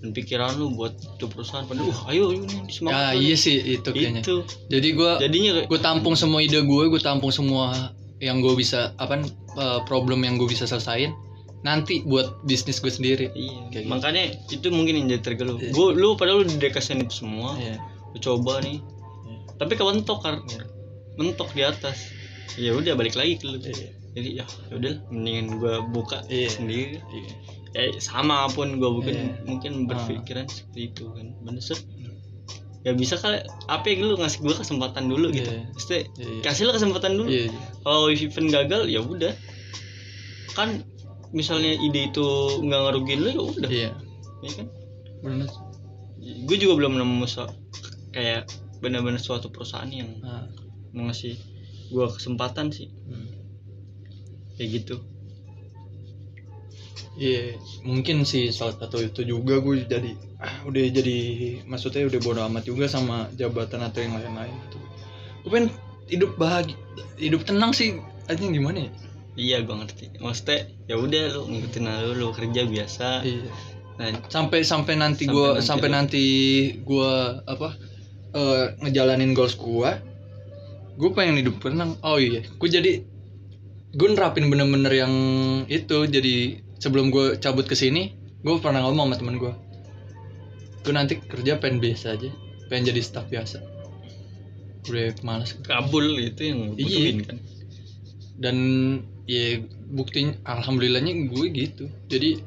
[0.00, 3.56] Dan pikiran lu buat itu perusahaan padahal uh ayo ayo nih ya semangat iya sih
[3.76, 4.36] itu kayaknya itu
[4.72, 9.20] jadi gue jadinya gue tampung semua ide gue gue tampung semua yang gue bisa apa
[9.56, 11.12] eh, problem yang gue bisa selesain
[11.60, 13.92] nanti buat bisnis gue sendiri iya Kayak gitu.
[13.92, 15.72] makanya itu mungkin yang jadi trigger lu Iya.
[15.72, 17.76] gua lu padahal lu dikasihin itu semua Iya.
[18.12, 19.38] lu coba nih Iya.
[19.60, 20.64] tapi kementok kan Iya.
[21.20, 22.08] mentok di atas
[22.56, 23.92] ya udah balik lagi ke lu Iya.
[24.16, 26.48] jadi ya udah mendingan gua buka Iya.
[26.48, 27.32] sendiri Iya.
[27.72, 29.30] Eh sama pun gua mungkin Iya.
[29.44, 29.86] mungkin Ah.
[29.88, 31.80] berpikiran seperti itu kan bener set
[32.80, 35.70] ya bisa kali apa yang lu ngasih gua kesempatan dulu gitu Iya.
[35.70, 36.40] Maksudnya, Iya.
[36.42, 37.52] kasih lah kesempatan dulu Iya.
[37.80, 39.32] kalau event gagal ya udah
[40.50, 40.82] kan
[41.30, 42.26] misalnya ide itu
[42.60, 43.90] nggak ngerugiin lu ya udah Iya.
[44.40, 44.66] ya kan
[45.20, 45.48] Bener.
[46.20, 47.54] gue juga belum nemu so-
[48.10, 50.48] kayak benar-benar suatu perusahaan yang Ah.
[50.90, 51.38] mau ngasih
[51.86, 53.30] gue kesempatan sih Hmm.
[54.56, 54.96] kayak gitu
[57.20, 61.18] Iya, mungkin sih salah satu itu juga gue jadi ah, udah jadi
[61.68, 64.78] maksudnya udah bodo amat juga sama jabatan atau yang lain-lain gitu.
[65.44, 65.68] Gue pengen
[66.08, 66.76] hidup bahagia,
[67.20, 68.00] hidup tenang sih.
[68.30, 68.90] Aja gimana ya?
[69.38, 73.50] iya gue ngerti maksudnya ya udah lu ngikutin aja lu, lu kerja biasa Iya.
[74.00, 76.24] nah Sampai sampai nanti Sampai gue nanti sampai nanti
[76.82, 77.12] gue
[77.46, 77.68] apa
[78.30, 79.90] eh, ngejalanin goals gue,
[80.96, 81.98] gue pengen hidup tenang.
[82.00, 83.02] Oh iya, gue jadi
[83.90, 85.14] gue nerapin bener-bener yang
[85.66, 89.52] itu jadi sebelum gue cabut ke sini gue pernah ngomong sama temen gue
[90.80, 92.32] gue nanti kerja pengen biasa aja
[92.70, 93.58] pengen jadi staff biasa.
[94.86, 95.58] Udah males.
[95.66, 96.86] Kabul itu yang Iya.
[96.86, 97.36] butuhin kan?
[98.40, 98.56] Dan
[99.26, 101.84] ya buktinya alhamdulillahnya gue gitu.
[102.06, 102.40] Jadi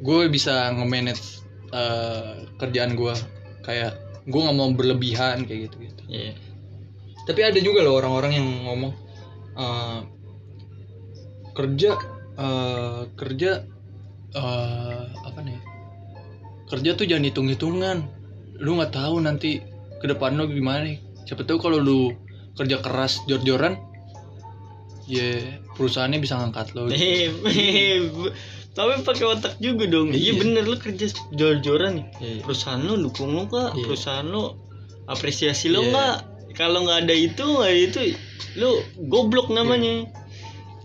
[0.00, 1.42] gue bisa nge-manage
[1.74, 3.14] eh, kerjaan gue
[3.66, 6.32] kayak gue nggak mau berlebihan kayak gitu gitu iya.
[7.26, 8.92] Tapi ada juga loh orang-orang yang ngomong
[9.58, 10.00] eh,
[11.52, 11.90] kerja
[12.38, 13.50] eh, kerja
[14.34, 15.58] eh, apa nih?
[16.66, 17.96] Kerja tuh jangan hitung-hitungan.
[18.58, 19.62] Lu nggak tahu nanti
[19.98, 20.98] ke depan lu gimana nih.
[21.24, 22.12] Siapa tahu kalau lu
[22.54, 23.74] kerja keras jor-joran
[25.04, 25.36] ya
[25.76, 28.00] perusahaannya bisa ngangkat lo Eh, eh,
[28.72, 30.10] tapi pakai otak juga dong.
[30.10, 30.40] Iya Iya.
[30.40, 32.06] bener lu kerja jor-joran nih.
[32.20, 32.40] Iya.
[32.42, 33.84] perusahaan lu dukung lu kak Iya.
[33.84, 34.54] perusahaan lu
[35.04, 35.90] apresiasi lu Iya.
[35.90, 36.16] nggak?
[36.54, 37.98] Kalau nggak ada itu nggak itu
[38.56, 38.70] lu
[39.10, 40.06] goblok namanya.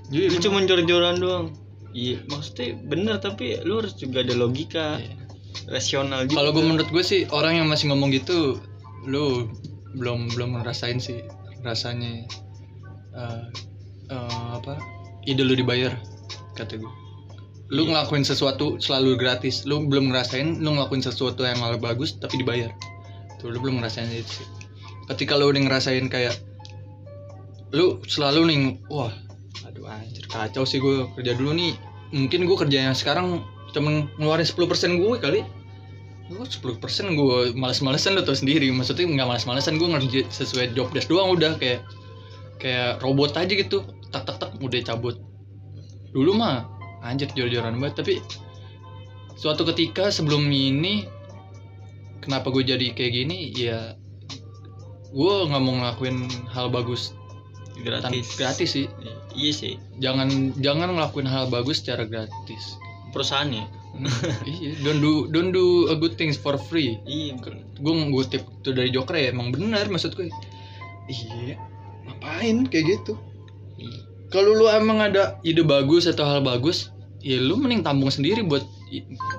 [0.09, 1.47] Lu emang- cuma jor-joran doang
[1.93, 5.15] iya maksudnya bener tapi lu harus juga ada logika Iya.
[5.69, 8.61] rasional juga kalau gue menurut gue sih orang yang masih ngomong gitu
[9.09, 9.49] lu
[9.97, 11.25] belum belum ngerasain sih
[11.65, 12.29] rasanya
[13.17, 13.43] eh,
[14.13, 14.77] eh, apa
[15.25, 15.97] ide lu dibayar
[16.53, 16.93] kata gue
[17.69, 17.89] lu Iya.
[17.97, 22.69] ngelakuin sesuatu selalu gratis lu belum ngerasain lu ngelakuin sesuatu yang malah bagus tapi dibayar
[23.41, 24.47] tuh lu belum ngerasain itu sih
[25.09, 26.37] ketika lu udah ngerasain kayak
[27.73, 29.13] lu selalu nih wah
[29.67, 31.73] aduh anjir kacau sih gue kerja dulu nih.
[32.09, 33.43] Mungkin gue kerjanya sekarang
[33.75, 35.41] cuman ngeluarin 10% gue kali.
[36.29, 38.69] Gue 10% gue males-malesan lo tau sendiri.
[38.73, 41.85] Maksudnya nggak males-malesan gue ngerjain sesuai job desk doang udah kayak
[42.61, 43.85] kayak robot aja gitu.
[44.09, 45.21] Tak tak tak udah cabut.
[46.13, 46.65] Dulu mah
[47.05, 48.01] anjir jor-joran banget.
[48.01, 48.13] Tapi
[49.37, 51.05] suatu ketika sebelum ini
[52.21, 53.53] kenapa gue jadi kayak gini?
[53.53, 53.93] Ya
[55.09, 57.17] gue nggak mau ngelakuin hal bagus
[57.83, 58.27] gratis.
[58.35, 58.87] Gratis sih.
[59.35, 59.73] Iya sih.
[59.99, 62.79] Jangan jangan ngelakuin hal bagus secara gratis.
[63.09, 63.79] Perusahaannya
[64.47, 67.01] iya don't do don't do a good things for free.
[67.03, 67.35] Iya
[67.79, 70.31] gue ngutip itu dari Joker ya emang benar maksud gue
[71.09, 71.57] iya
[72.07, 73.13] ngapain kayak gitu?
[73.79, 73.99] Iya.
[74.29, 76.91] kalau lu emang ada ide bagus atau hal bagus
[77.23, 78.61] ya lu mending tampung sendiri buat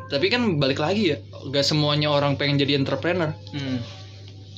[0.09, 1.17] tapi kan balik lagi ya
[1.53, 3.35] gak semuanya orang pengen jadi entrepreneur.
[3.55, 3.79] Hmm.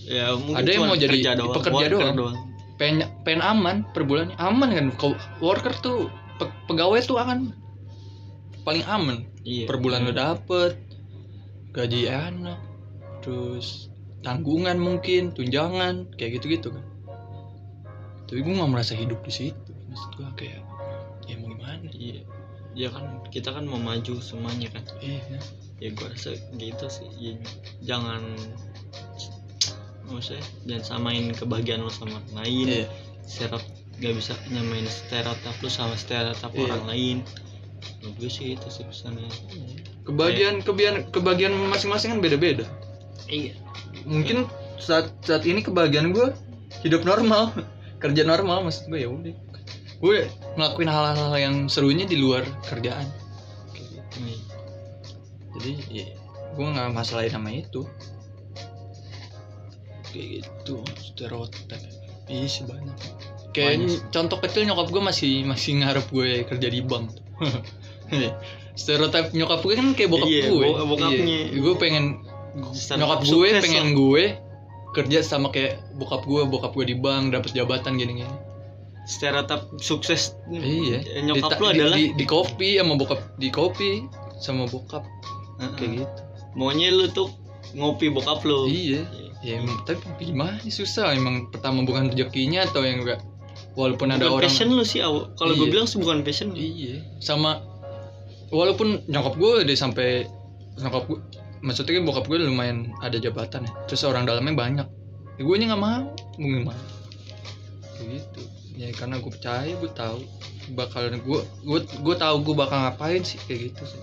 [0.03, 2.37] Ya mungkin Ada yang mau jadi kerja doang, pekerja worker doang.
[2.77, 7.53] Pengen pengen aman per bulan aman kan Kau- worker tuh pe- pegawai tuh akan
[8.63, 9.67] paling aman Iya.
[9.67, 10.79] per bulan lo dapet
[11.71, 12.59] gaji enak
[13.21, 13.91] terus
[14.23, 16.85] tanggungan mungkin tunjangan kayak gitu gitu kan
[18.25, 20.63] tapi gue nggak merasa hidup di situ maksud gue kayak
[21.27, 22.23] ya mau gimana Iya.
[22.73, 24.81] Ya kan kita kan mau maju semuanya kan.
[24.97, 25.21] iya
[25.77, 27.05] Ya gua rasa gitu sih.
[27.21, 27.37] Ya,
[27.85, 28.33] jangan
[30.13, 32.67] maksudnya jangan samain kebahagiaan lo sama orang lain.
[32.69, 32.87] iya
[33.23, 36.63] Stereotip gak bisa nyamain stereotip lu sama stereotip Iya.
[36.69, 37.17] orang lain.
[37.99, 39.27] Menurut gue sih itu sih pesannya.
[40.03, 42.67] kebagian kebagian kebagian masing-masing kan beda-beda
[43.27, 43.55] Iya.
[44.03, 46.35] mungkin saat saat ini kebahagiaan gue
[46.83, 47.55] hidup normal
[48.03, 49.31] kerja normal maksud gue ya udah
[50.03, 50.17] gue
[50.59, 53.07] ngelakuin hal-hal yang serunya di luar kerjaan
[53.71, 54.19] gitu.
[55.55, 56.07] jadi ya,
[56.59, 57.87] gue nggak masalahin sama itu
[60.13, 61.73] kayak gitu stereotip
[62.29, 62.97] iya sih banyak.
[64.09, 67.13] Contoh kecil nyokap gue masih masih ngarep gue kerja di bank.
[68.73, 71.21] Stereotip nyokap gue kan kayak bokap Iya, gue bo- bokapnya.
[71.53, 71.61] Iya.
[71.61, 72.05] gue pengen
[72.73, 73.93] Stereotip nyokap gue sukses pengen lah.
[73.95, 74.25] gue
[74.93, 78.33] kerja sama kayak bokap gue bokap gue di bank dapat jabatan gini-gini.
[79.03, 81.03] Stereotip sukses iya.
[81.03, 81.97] Eh, nyokap Di- lu di- adalah?
[81.99, 83.91] di, di kopi sama bokap di kopi
[84.39, 85.05] sama bokap.
[85.59, 85.73] Heeh.
[85.77, 86.21] kayak gitu.
[86.55, 87.29] Maunya lu tuh
[87.73, 88.65] ngopi bokap lu.
[88.65, 89.05] Iya
[89.43, 91.13] ya emang, tapi gimana susah.
[91.13, 93.21] Emang pertama bukan rezekinya atau yang enggak?
[93.75, 95.33] Walaupun ada bukan orang passion lu sih Aw.
[95.37, 95.73] kalau gue Iya.
[95.73, 97.01] bilang sih bukan passion iya.
[97.25, 97.65] Sama
[98.53, 100.29] walaupun nyokap gue udah sampai
[100.77, 101.19] nyokap gue
[101.65, 103.73] maksudnya bokap gue lumayan ada jabatan ya.
[103.89, 104.87] Terus orang dalamnya banyak.
[105.41, 106.05] Ya, gue nya nggak mau.
[106.13, 106.13] Mau.
[106.37, 106.85] Gimana
[108.03, 108.43] gitu.
[108.77, 110.21] Ya karena gue percaya gue tahu
[110.77, 113.41] bakal gue gue gue tahu gue bakal ngapain sih.
[113.49, 114.03] Kayak gitu sih.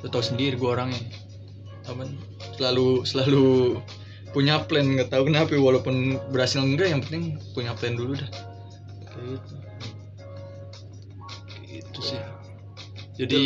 [0.00, 1.02] Lo tau sendiri gue orangnya.
[1.90, 2.06] Apa
[2.60, 3.80] selalu selalu
[4.36, 8.28] punya plan nggak tahu kenapa walaupun berhasil enggak yang penting punya plan dulu dah.
[9.16, 9.54] Gitu.
[11.66, 12.20] Gitu sih.
[13.16, 13.42] Jadi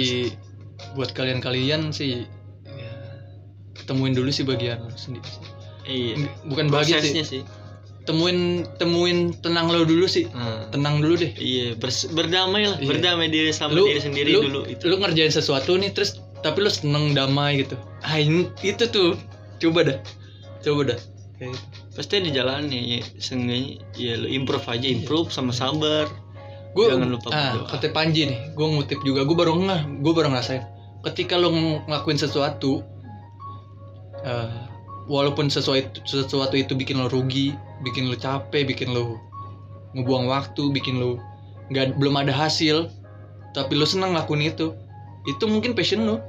[0.95, 2.27] buat kalian-kalian sih
[2.75, 2.91] ya,
[3.75, 5.43] ketemuin dulu sih bagian lo sendiri sih.
[5.87, 6.15] iya.
[6.47, 7.23] Bukan bagian sih.
[7.23, 7.43] Sih.
[8.05, 10.29] Temuin temuin tenang lo dulu sih.
[10.29, 11.33] Nah, tenang dulu deh.
[11.35, 12.77] Iya bers- berdamai lah.
[12.77, 12.89] Iya.
[12.93, 14.85] berdamai diri sama Lu- diri sendiri lu- dulu itu.
[14.85, 17.81] lu ngerjain sesuatu nih terus tapi lu seneng damai gitu.
[18.05, 19.17] Ah ini itu tuh.
[19.57, 19.99] Coba dah.
[20.61, 21.01] Coba dah.
[21.41, 21.67] Kayak gitu.
[21.95, 24.85] pasti ada jalannya ya seenggaknya ya lu improve aja.
[24.85, 25.01] Iya.
[25.01, 26.05] improve sama sabar.
[26.77, 27.71] Gue Jangan lupa ah, berdoa.
[27.73, 29.25] kata Panji nih gue ngutip juga.
[29.25, 30.63] Gue baru ngeh gue baru ngerasain.
[31.01, 32.85] Ketika lo ng- ngelakuin sesuatu
[34.21, 34.61] eh,
[35.09, 37.53] walaupun sesuatu sesuatu itu bikin lo rugi
[37.85, 39.21] bikin lo capek bikin lo
[39.93, 41.21] ngebuang waktu bikin lo
[41.69, 42.89] nggak belum ada hasil
[43.53, 44.73] tapi lo senang ngelakuin itu
[45.29, 46.25] itu mungkin passion lo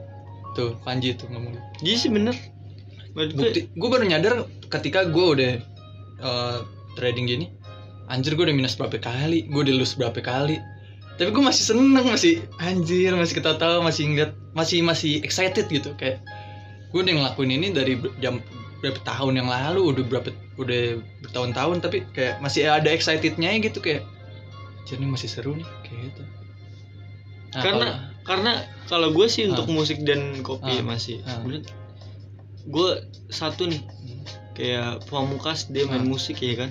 [0.55, 1.67] tuh Panji tuh ngomong gitu.
[1.83, 2.35] jadi sih bener.
[3.15, 5.51] Bukti gue baru nyadar ketika gue udah
[6.23, 6.57] eh,
[6.95, 7.47] trading gini
[8.05, 10.57] anjir gue udah minus berapa kali gue udah lose berapa kali.
[11.15, 15.95] Tapi gue masih seneng masih anjir masih ketawa-tawa masih ingat masih masih excited gitu.
[15.95, 16.23] Kayak
[16.91, 18.39] gue udah ngelakuin ini dari jam
[18.83, 20.29] berapa tahun yang lalu udah berapa
[20.61, 24.05] udah bertahun-tahun tapi kayak masih ada excitednya gitu kayak
[24.85, 26.21] jadi masih seru nih kayak gitu
[27.55, 28.51] Nah, Karena- kalau- karena
[28.85, 29.49] kalau gue sih Ah.
[29.49, 30.83] untuk musik dan kopi Ah.
[30.83, 31.39] masih Ah.
[32.65, 32.89] gue
[33.29, 33.81] satu nih
[34.51, 36.07] kayak pamungkas dia main Ah.
[36.07, 36.69] musik ya kan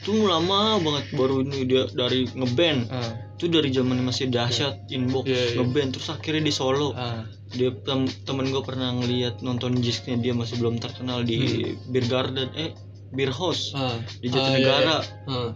[0.00, 5.24] tuh lama banget baru ini dia dari ngeband ah, itu dari zaman masih dahsyat inbox
[5.24, 5.56] Iya, iya.
[5.56, 10.32] ngeband terus akhirnya di solo ah, dia tem temen gue pernah ngeliat nonton jisknya dia
[10.32, 11.90] masih belum terkenal di Hmm.
[11.90, 12.72] Beer Garden eh
[13.10, 13.96] beer house Ah.
[14.20, 15.36] di Ah, Jatinegara iya, iya.
[15.38, 15.50] Ah,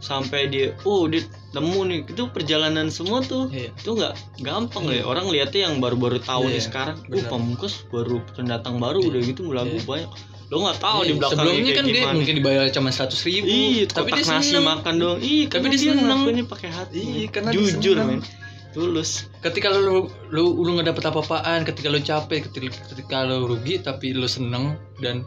[0.00, 3.68] sampai dia oh dia temu nih itu perjalanan semua tuh iya.
[3.70, 5.00] itu nggak gampang Iya.
[5.00, 7.28] ya orang lihatnya yang baru-baru tahu nih Iya, sekarang oh benar.
[7.28, 9.08] pamungkas baru pendatang baru Iya.
[9.08, 9.84] udah gitu lagu Iya.
[9.84, 10.10] banyak
[10.50, 12.14] lo nggak tahu Iya, di belakangnya sebelumnya kan dia gimana.
[12.16, 15.18] mungkin dibayar cuma seratus ribu Iya, tapi dia nasi seneng makan doang.
[15.20, 16.02] Iya, Tapi dia dia seneng.
[16.02, 16.98] ngelakuinnya pakai hati.
[16.98, 18.18] Iya, karena dia jujur, seneng.
[18.18, 18.38] men.
[18.70, 19.26] Tulus.
[19.42, 24.14] ketika lu lu lu nggak dapet apa-apaan ketika lu capek ketika, ketika lu rugi tapi
[24.14, 25.26] lu seneng dan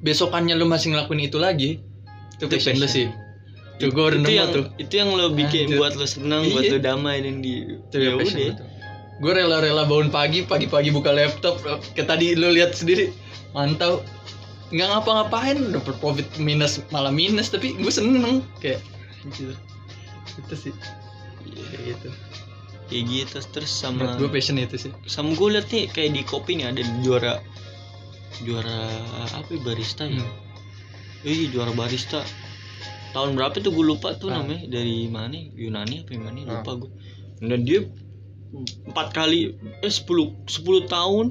[0.00, 1.70] besokannya lu masih ngelakuin itu lagi
[2.36, 3.12] itu passion lu sih
[3.80, 5.78] tuh gue udah nemu tuh itu yang lo bikin Anjir.
[5.80, 6.72] buat lo seneng, buat Iya.
[6.76, 8.44] lo damai dan di itu ya passion udah.
[8.44, 8.66] gua tuh.
[9.20, 11.60] gue rela-rela bangun pagi pagi-pagi buka laptop
[11.92, 13.12] kayak tadi lu lihat sendiri
[13.52, 14.04] mantau
[14.70, 18.78] nggak ngapa-ngapain dapet profit minus malah minus tapi gue seneng kayak
[19.32, 19.52] gitu
[20.38, 20.72] itu sih
[21.42, 22.08] kayak gitu
[22.90, 26.22] Kayak gitu terus sama menurut gue passion itu sih sama gue liat nih kayak di
[26.26, 27.38] kopi nih ada juara
[28.42, 28.82] juara
[29.30, 30.18] apa ya, barista ya?
[30.18, 30.26] Hmm.
[31.22, 32.24] Iya juara barista.
[33.10, 34.38] Tahun berapa tuh gue lupa tuh Ah.
[34.38, 35.34] namanya dari mana?
[35.52, 36.38] Yunani apa yang mana?
[36.42, 36.50] Ah.
[36.56, 36.90] Lupa gue.
[37.40, 37.80] Dan dia
[38.84, 40.10] empat kali eh 10
[40.44, 40.50] 10
[40.84, 41.30] tahun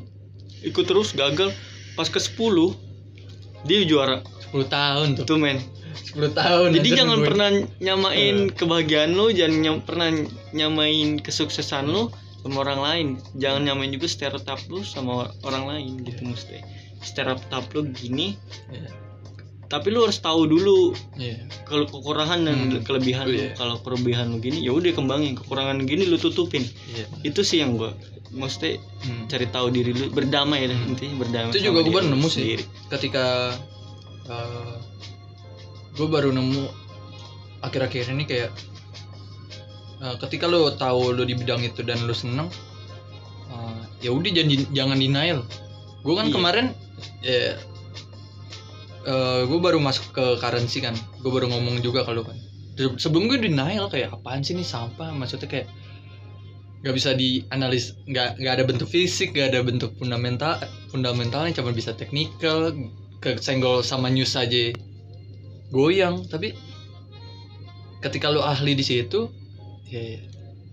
[0.62, 1.52] ikut terus gagal
[1.94, 2.72] pas ke 10
[3.62, 5.60] dia juara 10 tahun tuh tuh men
[6.08, 7.28] 10 tahun jadi jangan nungguin.
[7.28, 10.08] pernah nyamain kebahagiaan lo jangan nyam- pernah
[10.52, 12.08] nyamain kesuksesan lo
[12.39, 15.12] sama orang lain jangan nyamain juga stereotip lo sama
[15.44, 16.63] orang lain gitu mesti
[17.00, 18.39] stereotip lo gini
[18.70, 18.89] Iya.
[19.70, 21.46] Tapi lo harus tahu dulu Iya.
[21.64, 22.82] kalau kekurangan dan Hmm.
[22.82, 23.54] kelebihan Oh, iya.
[23.54, 27.06] kalau kelebihan lo gini ya udah kembangin kekurangan gini lo tutupin Iya.
[27.24, 27.94] itu sih yang gua
[28.30, 29.26] mesti Hmm.
[29.26, 30.90] cari tahu diri lu berdamai dah Hmm.
[30.92, 32.34] intinya berdamai Itu juga gua baru lu nemu sih.
[32.36, 32.64] sendiri.
[32.90, 33.26] Ketika
[35.92, 36.64] gue baru nemu
[37.60, 38.52] akhir-akhir ini kayak
[40.00, 42.48] eh, ketika lo tahu lo di bidang itu dan lo seneng
[43.50, 45.40] eh, ya udah jangan jangan denial.
[46.00, 46.34] Gue kan Iya.
[46.34, 46.66] kemarin
[47.20, 47.58] ya
[49.48, 50.96] gue baru masuk ke currency kan.
[51.24, 52.36] Gue baru ngomong juga kalau kan.
[52.76, 55.12] Se- Sebelum gue denial kayak apaan sih ini sampah?
[55.16, 55.68] Maksudnya kayak
[56.80, 60.56] nggak bisa dianalis nggak nggak ada bentuk fisik nggak ada bentuk fundamental
[60.88, 62.72] fundamentalnya cuma bisa teknikal
[63.20, 64.72] kesenggol sama news aja
[65.76, 66.24] goyang.
[66.28, 66.56] Tapi
[68.00, 69.28] ketika lu ahli di situ
[69.92, 70.24] ya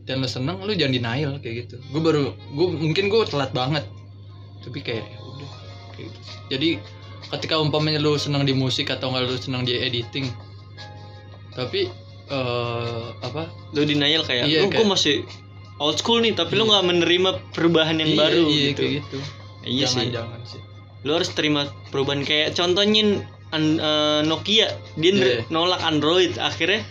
[0.07, 1.83] dan lu seneng lu jangan denial kayak gitu.
[1.91, 3.83] Gue baru gue mungkin gue telat banget.
[4.63, 5.51] Tapi kayak ya udah
[5.95, 6.19] kayak gitu
[6.55, 6.71] jadi
[7.29, 10.27] ketika umpamanya lu seneng di musik atau nggak lu seneng di editing
[11.53, 11.89] tapi
[12.27, 13.47] eh apa?
[13.71, 15.23] Lu denial kayak Iya, lu kayak- gua masih
[15.79, 16.71] old school nih tapi lu Iya.
[16.73, 18.77] nggak menerima perubahan yang iya, baru iya gitu.
[18.77, 19.19] kayak gitu.
[19.63, 20.09] Iya jangan sih.
[20.13, 20.61] jangan sih.
[21.03, 22.21] Lu harus terima perubahan.
[22.23, 24.69] Kayak contohnya an- eh, Nokia.
[24.97, 26.35] Dia ner- nolak Android.
[26.37, 26.83] Akhirnya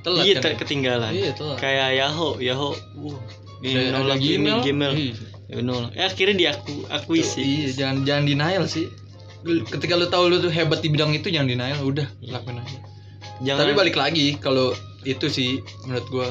[0.00, 0.42] telat iya kan?
[0.46, 1.58] ter- ketinggalan iya telat.
[1.58, 2.72] Kayak Yahoo Yahoo.
[2.96, 3.18] Uh,
[3.60, 4.92] dia nolak ini Gmail.
[4.94, 5.14] Iya.
[5.50, 5.90] Ya, nolak.
[5.92, 8.86] Eh, akhirnya diaku akui Tuh, sih Iya, jangan jangan denial sih.
[9.42, 12.32] Ketika lu tahu lu tuh hebat di bidang itu jangan denial, udah Iya.
[12.34, 12.78] lakuin aja.
[13.40, 16.28] jangan Tapi balik lagi kalau itu sih menurut gua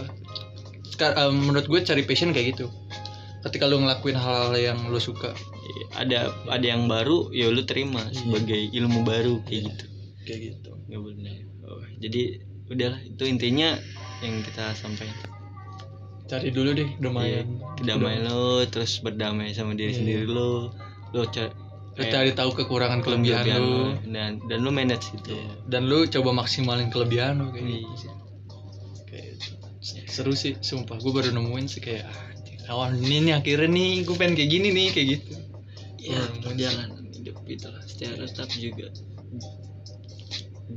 [0.86, 2.70] Sekar- eh, menurut gue cari passion kayak gitu.
[3.40, 6.20] Ketika lu ngelakuin hal-hal yang lu suka Iya, ada
[6.50, 8.20] ada yang baru ya lu terima Iya.
[8.20, 9.86] sebagai ilmu baru kayak gitu
[10.24, 10.70] kayak gitu.
[10.84, 12.22] nggak boleh oh, jadi
[12.68, 13.78] udahlah itu intinya
[14.20, 15.30] yang kita sampaikan
[16.26, 17.58] Cari dulu deh lumayan.
[17.80, 20.70] damai lo terus berdamai sama diri sendiri lo
[21.10, 21.54] lo ca-
[22.00, 23.84] Lu kayak cari tahu kekurangan kelebihan, kelebihan lu.
[24.08, 25.52] dan dan lo manage itu Iya.
[25.68, 28.12] Dan lu coba maksimalin kelebihan lu kayak gitu sih.
[29.12, 29.68] Kayak gitu.
[30.08, 32.16] Seru sih, sumpah gue baru nemuin sih kayak ah,
[32.72, 35.34] kawan ini nih akhirnya nih gue pengen kayak gini nih kayak gitu.
[36.00, 36.40] ya Hmm.
[36.40, 38.88] perjalanan hidup itulah stereotip juga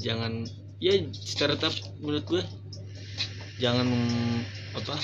[0.03, 0.43] jangan
[0.83, 1.71] ya stereotip
[2.03, 2.43] menurut gue
[3.63, 3.87] jangan
[4.75, 4.97] apa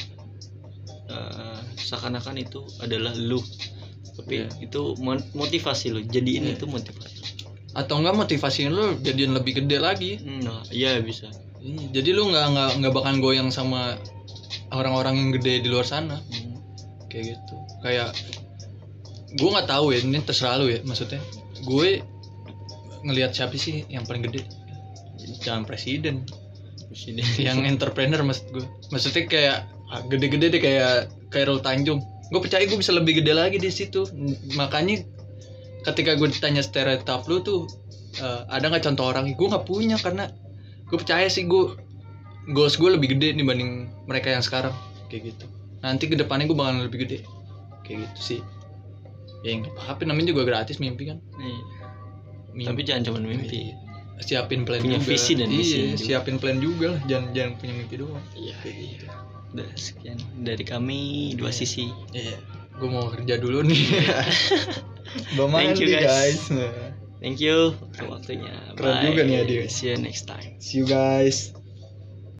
[1.07, 3.39] eh, seakan-akan itu adalah lu
[4.19, 4.49] tapi Iya.
[4.59, 4.99] itu
[5.33, 6.59] motivasi lo jadiin Iya.
[6.59, 7.17] itu motivasi
[7.79, 10.19] atau enggak motivasiin lu jadian lebih gede lagi.
[10.43, 11.31] Nah iya bisa.
[11.63, 13.95] Iya, jadi lu nggak nggak nggak bakal goyang sama
[14.75, 16.19] orang-orang yang gede di luar sana.
[16.19, 16.59] Hmm.
[17.09, 17.55] kayak gitu.
[17.81, 18.13] Kayak
[19.33, 21.23] gue nggak tahu ya ini terserah lu ya maksudnya.
[21.65, 22.03] Gue
[23.07, 24.43] ngelihat siapa sih yang paling gede?
[25.41, 26.27] Jangan presiden.
[26.89, 27.25] Presiden.
[27.39, 29.59] yang entrepreneur maksud gue maksudnya kayak
[30.09, 30.93] gede-gede deh kayak
[31.29, 34.05] Khairul Tanjung gue percaya gue bisa lebih gede lagi di situ.
[34.57, 35.05] Makanya
[35.89, 37.65] ketika gue ditanya stereotip lu tuh
[38.21, 39.33] eh, ada nggak contoh orang?
[39.33, 40.29] Gue nggak punya karena
[40.89, 41.77] gue percaya sih gue
[42.53, 44.73] goals gue lebih gede dibanding mereka yang sekarang.
[45.09, 45.47] Kayak gitu.
[45.81, 47.19] Nanti ke depannya gue bakalan lebih gede.
[47.85, 48.41] Kayak gitu sih.
[49.47, 51.19] Ya nggak apa-apa namanya juga gratis mimpi kan?
[51.41, 51.61] Iya.
[52.49, 52.69] Mimpi.
[52.69, 53.73] tapi jangan cuma mimpi.
[54.19, 55.15] Siapin plan Punya juga.
[55.15, 56.03] visi dan misi iya juga.
[56.03, 57.01] siapin plan juga lah.
[57.07, 58.25] Jangan jangan punya mimpi doang.
[58.35, 59.07] Iya kayak gitu
[59.49, 61.01] udah sekian dari kami
[61.35, 61.57] dua Iya.
[61.57, 62.37] sisi Iya,
[62.77, 63.85] gue mau kerja dulu nih.
[65.37, 66.05] Bye Thank you, mandi, guys.
[66.05, 66.41] guys.
[67.19, 69.55] thank you untuk waktunya Keren juga nih, Adi.
[69.67, 71.58] see you next time See you guys.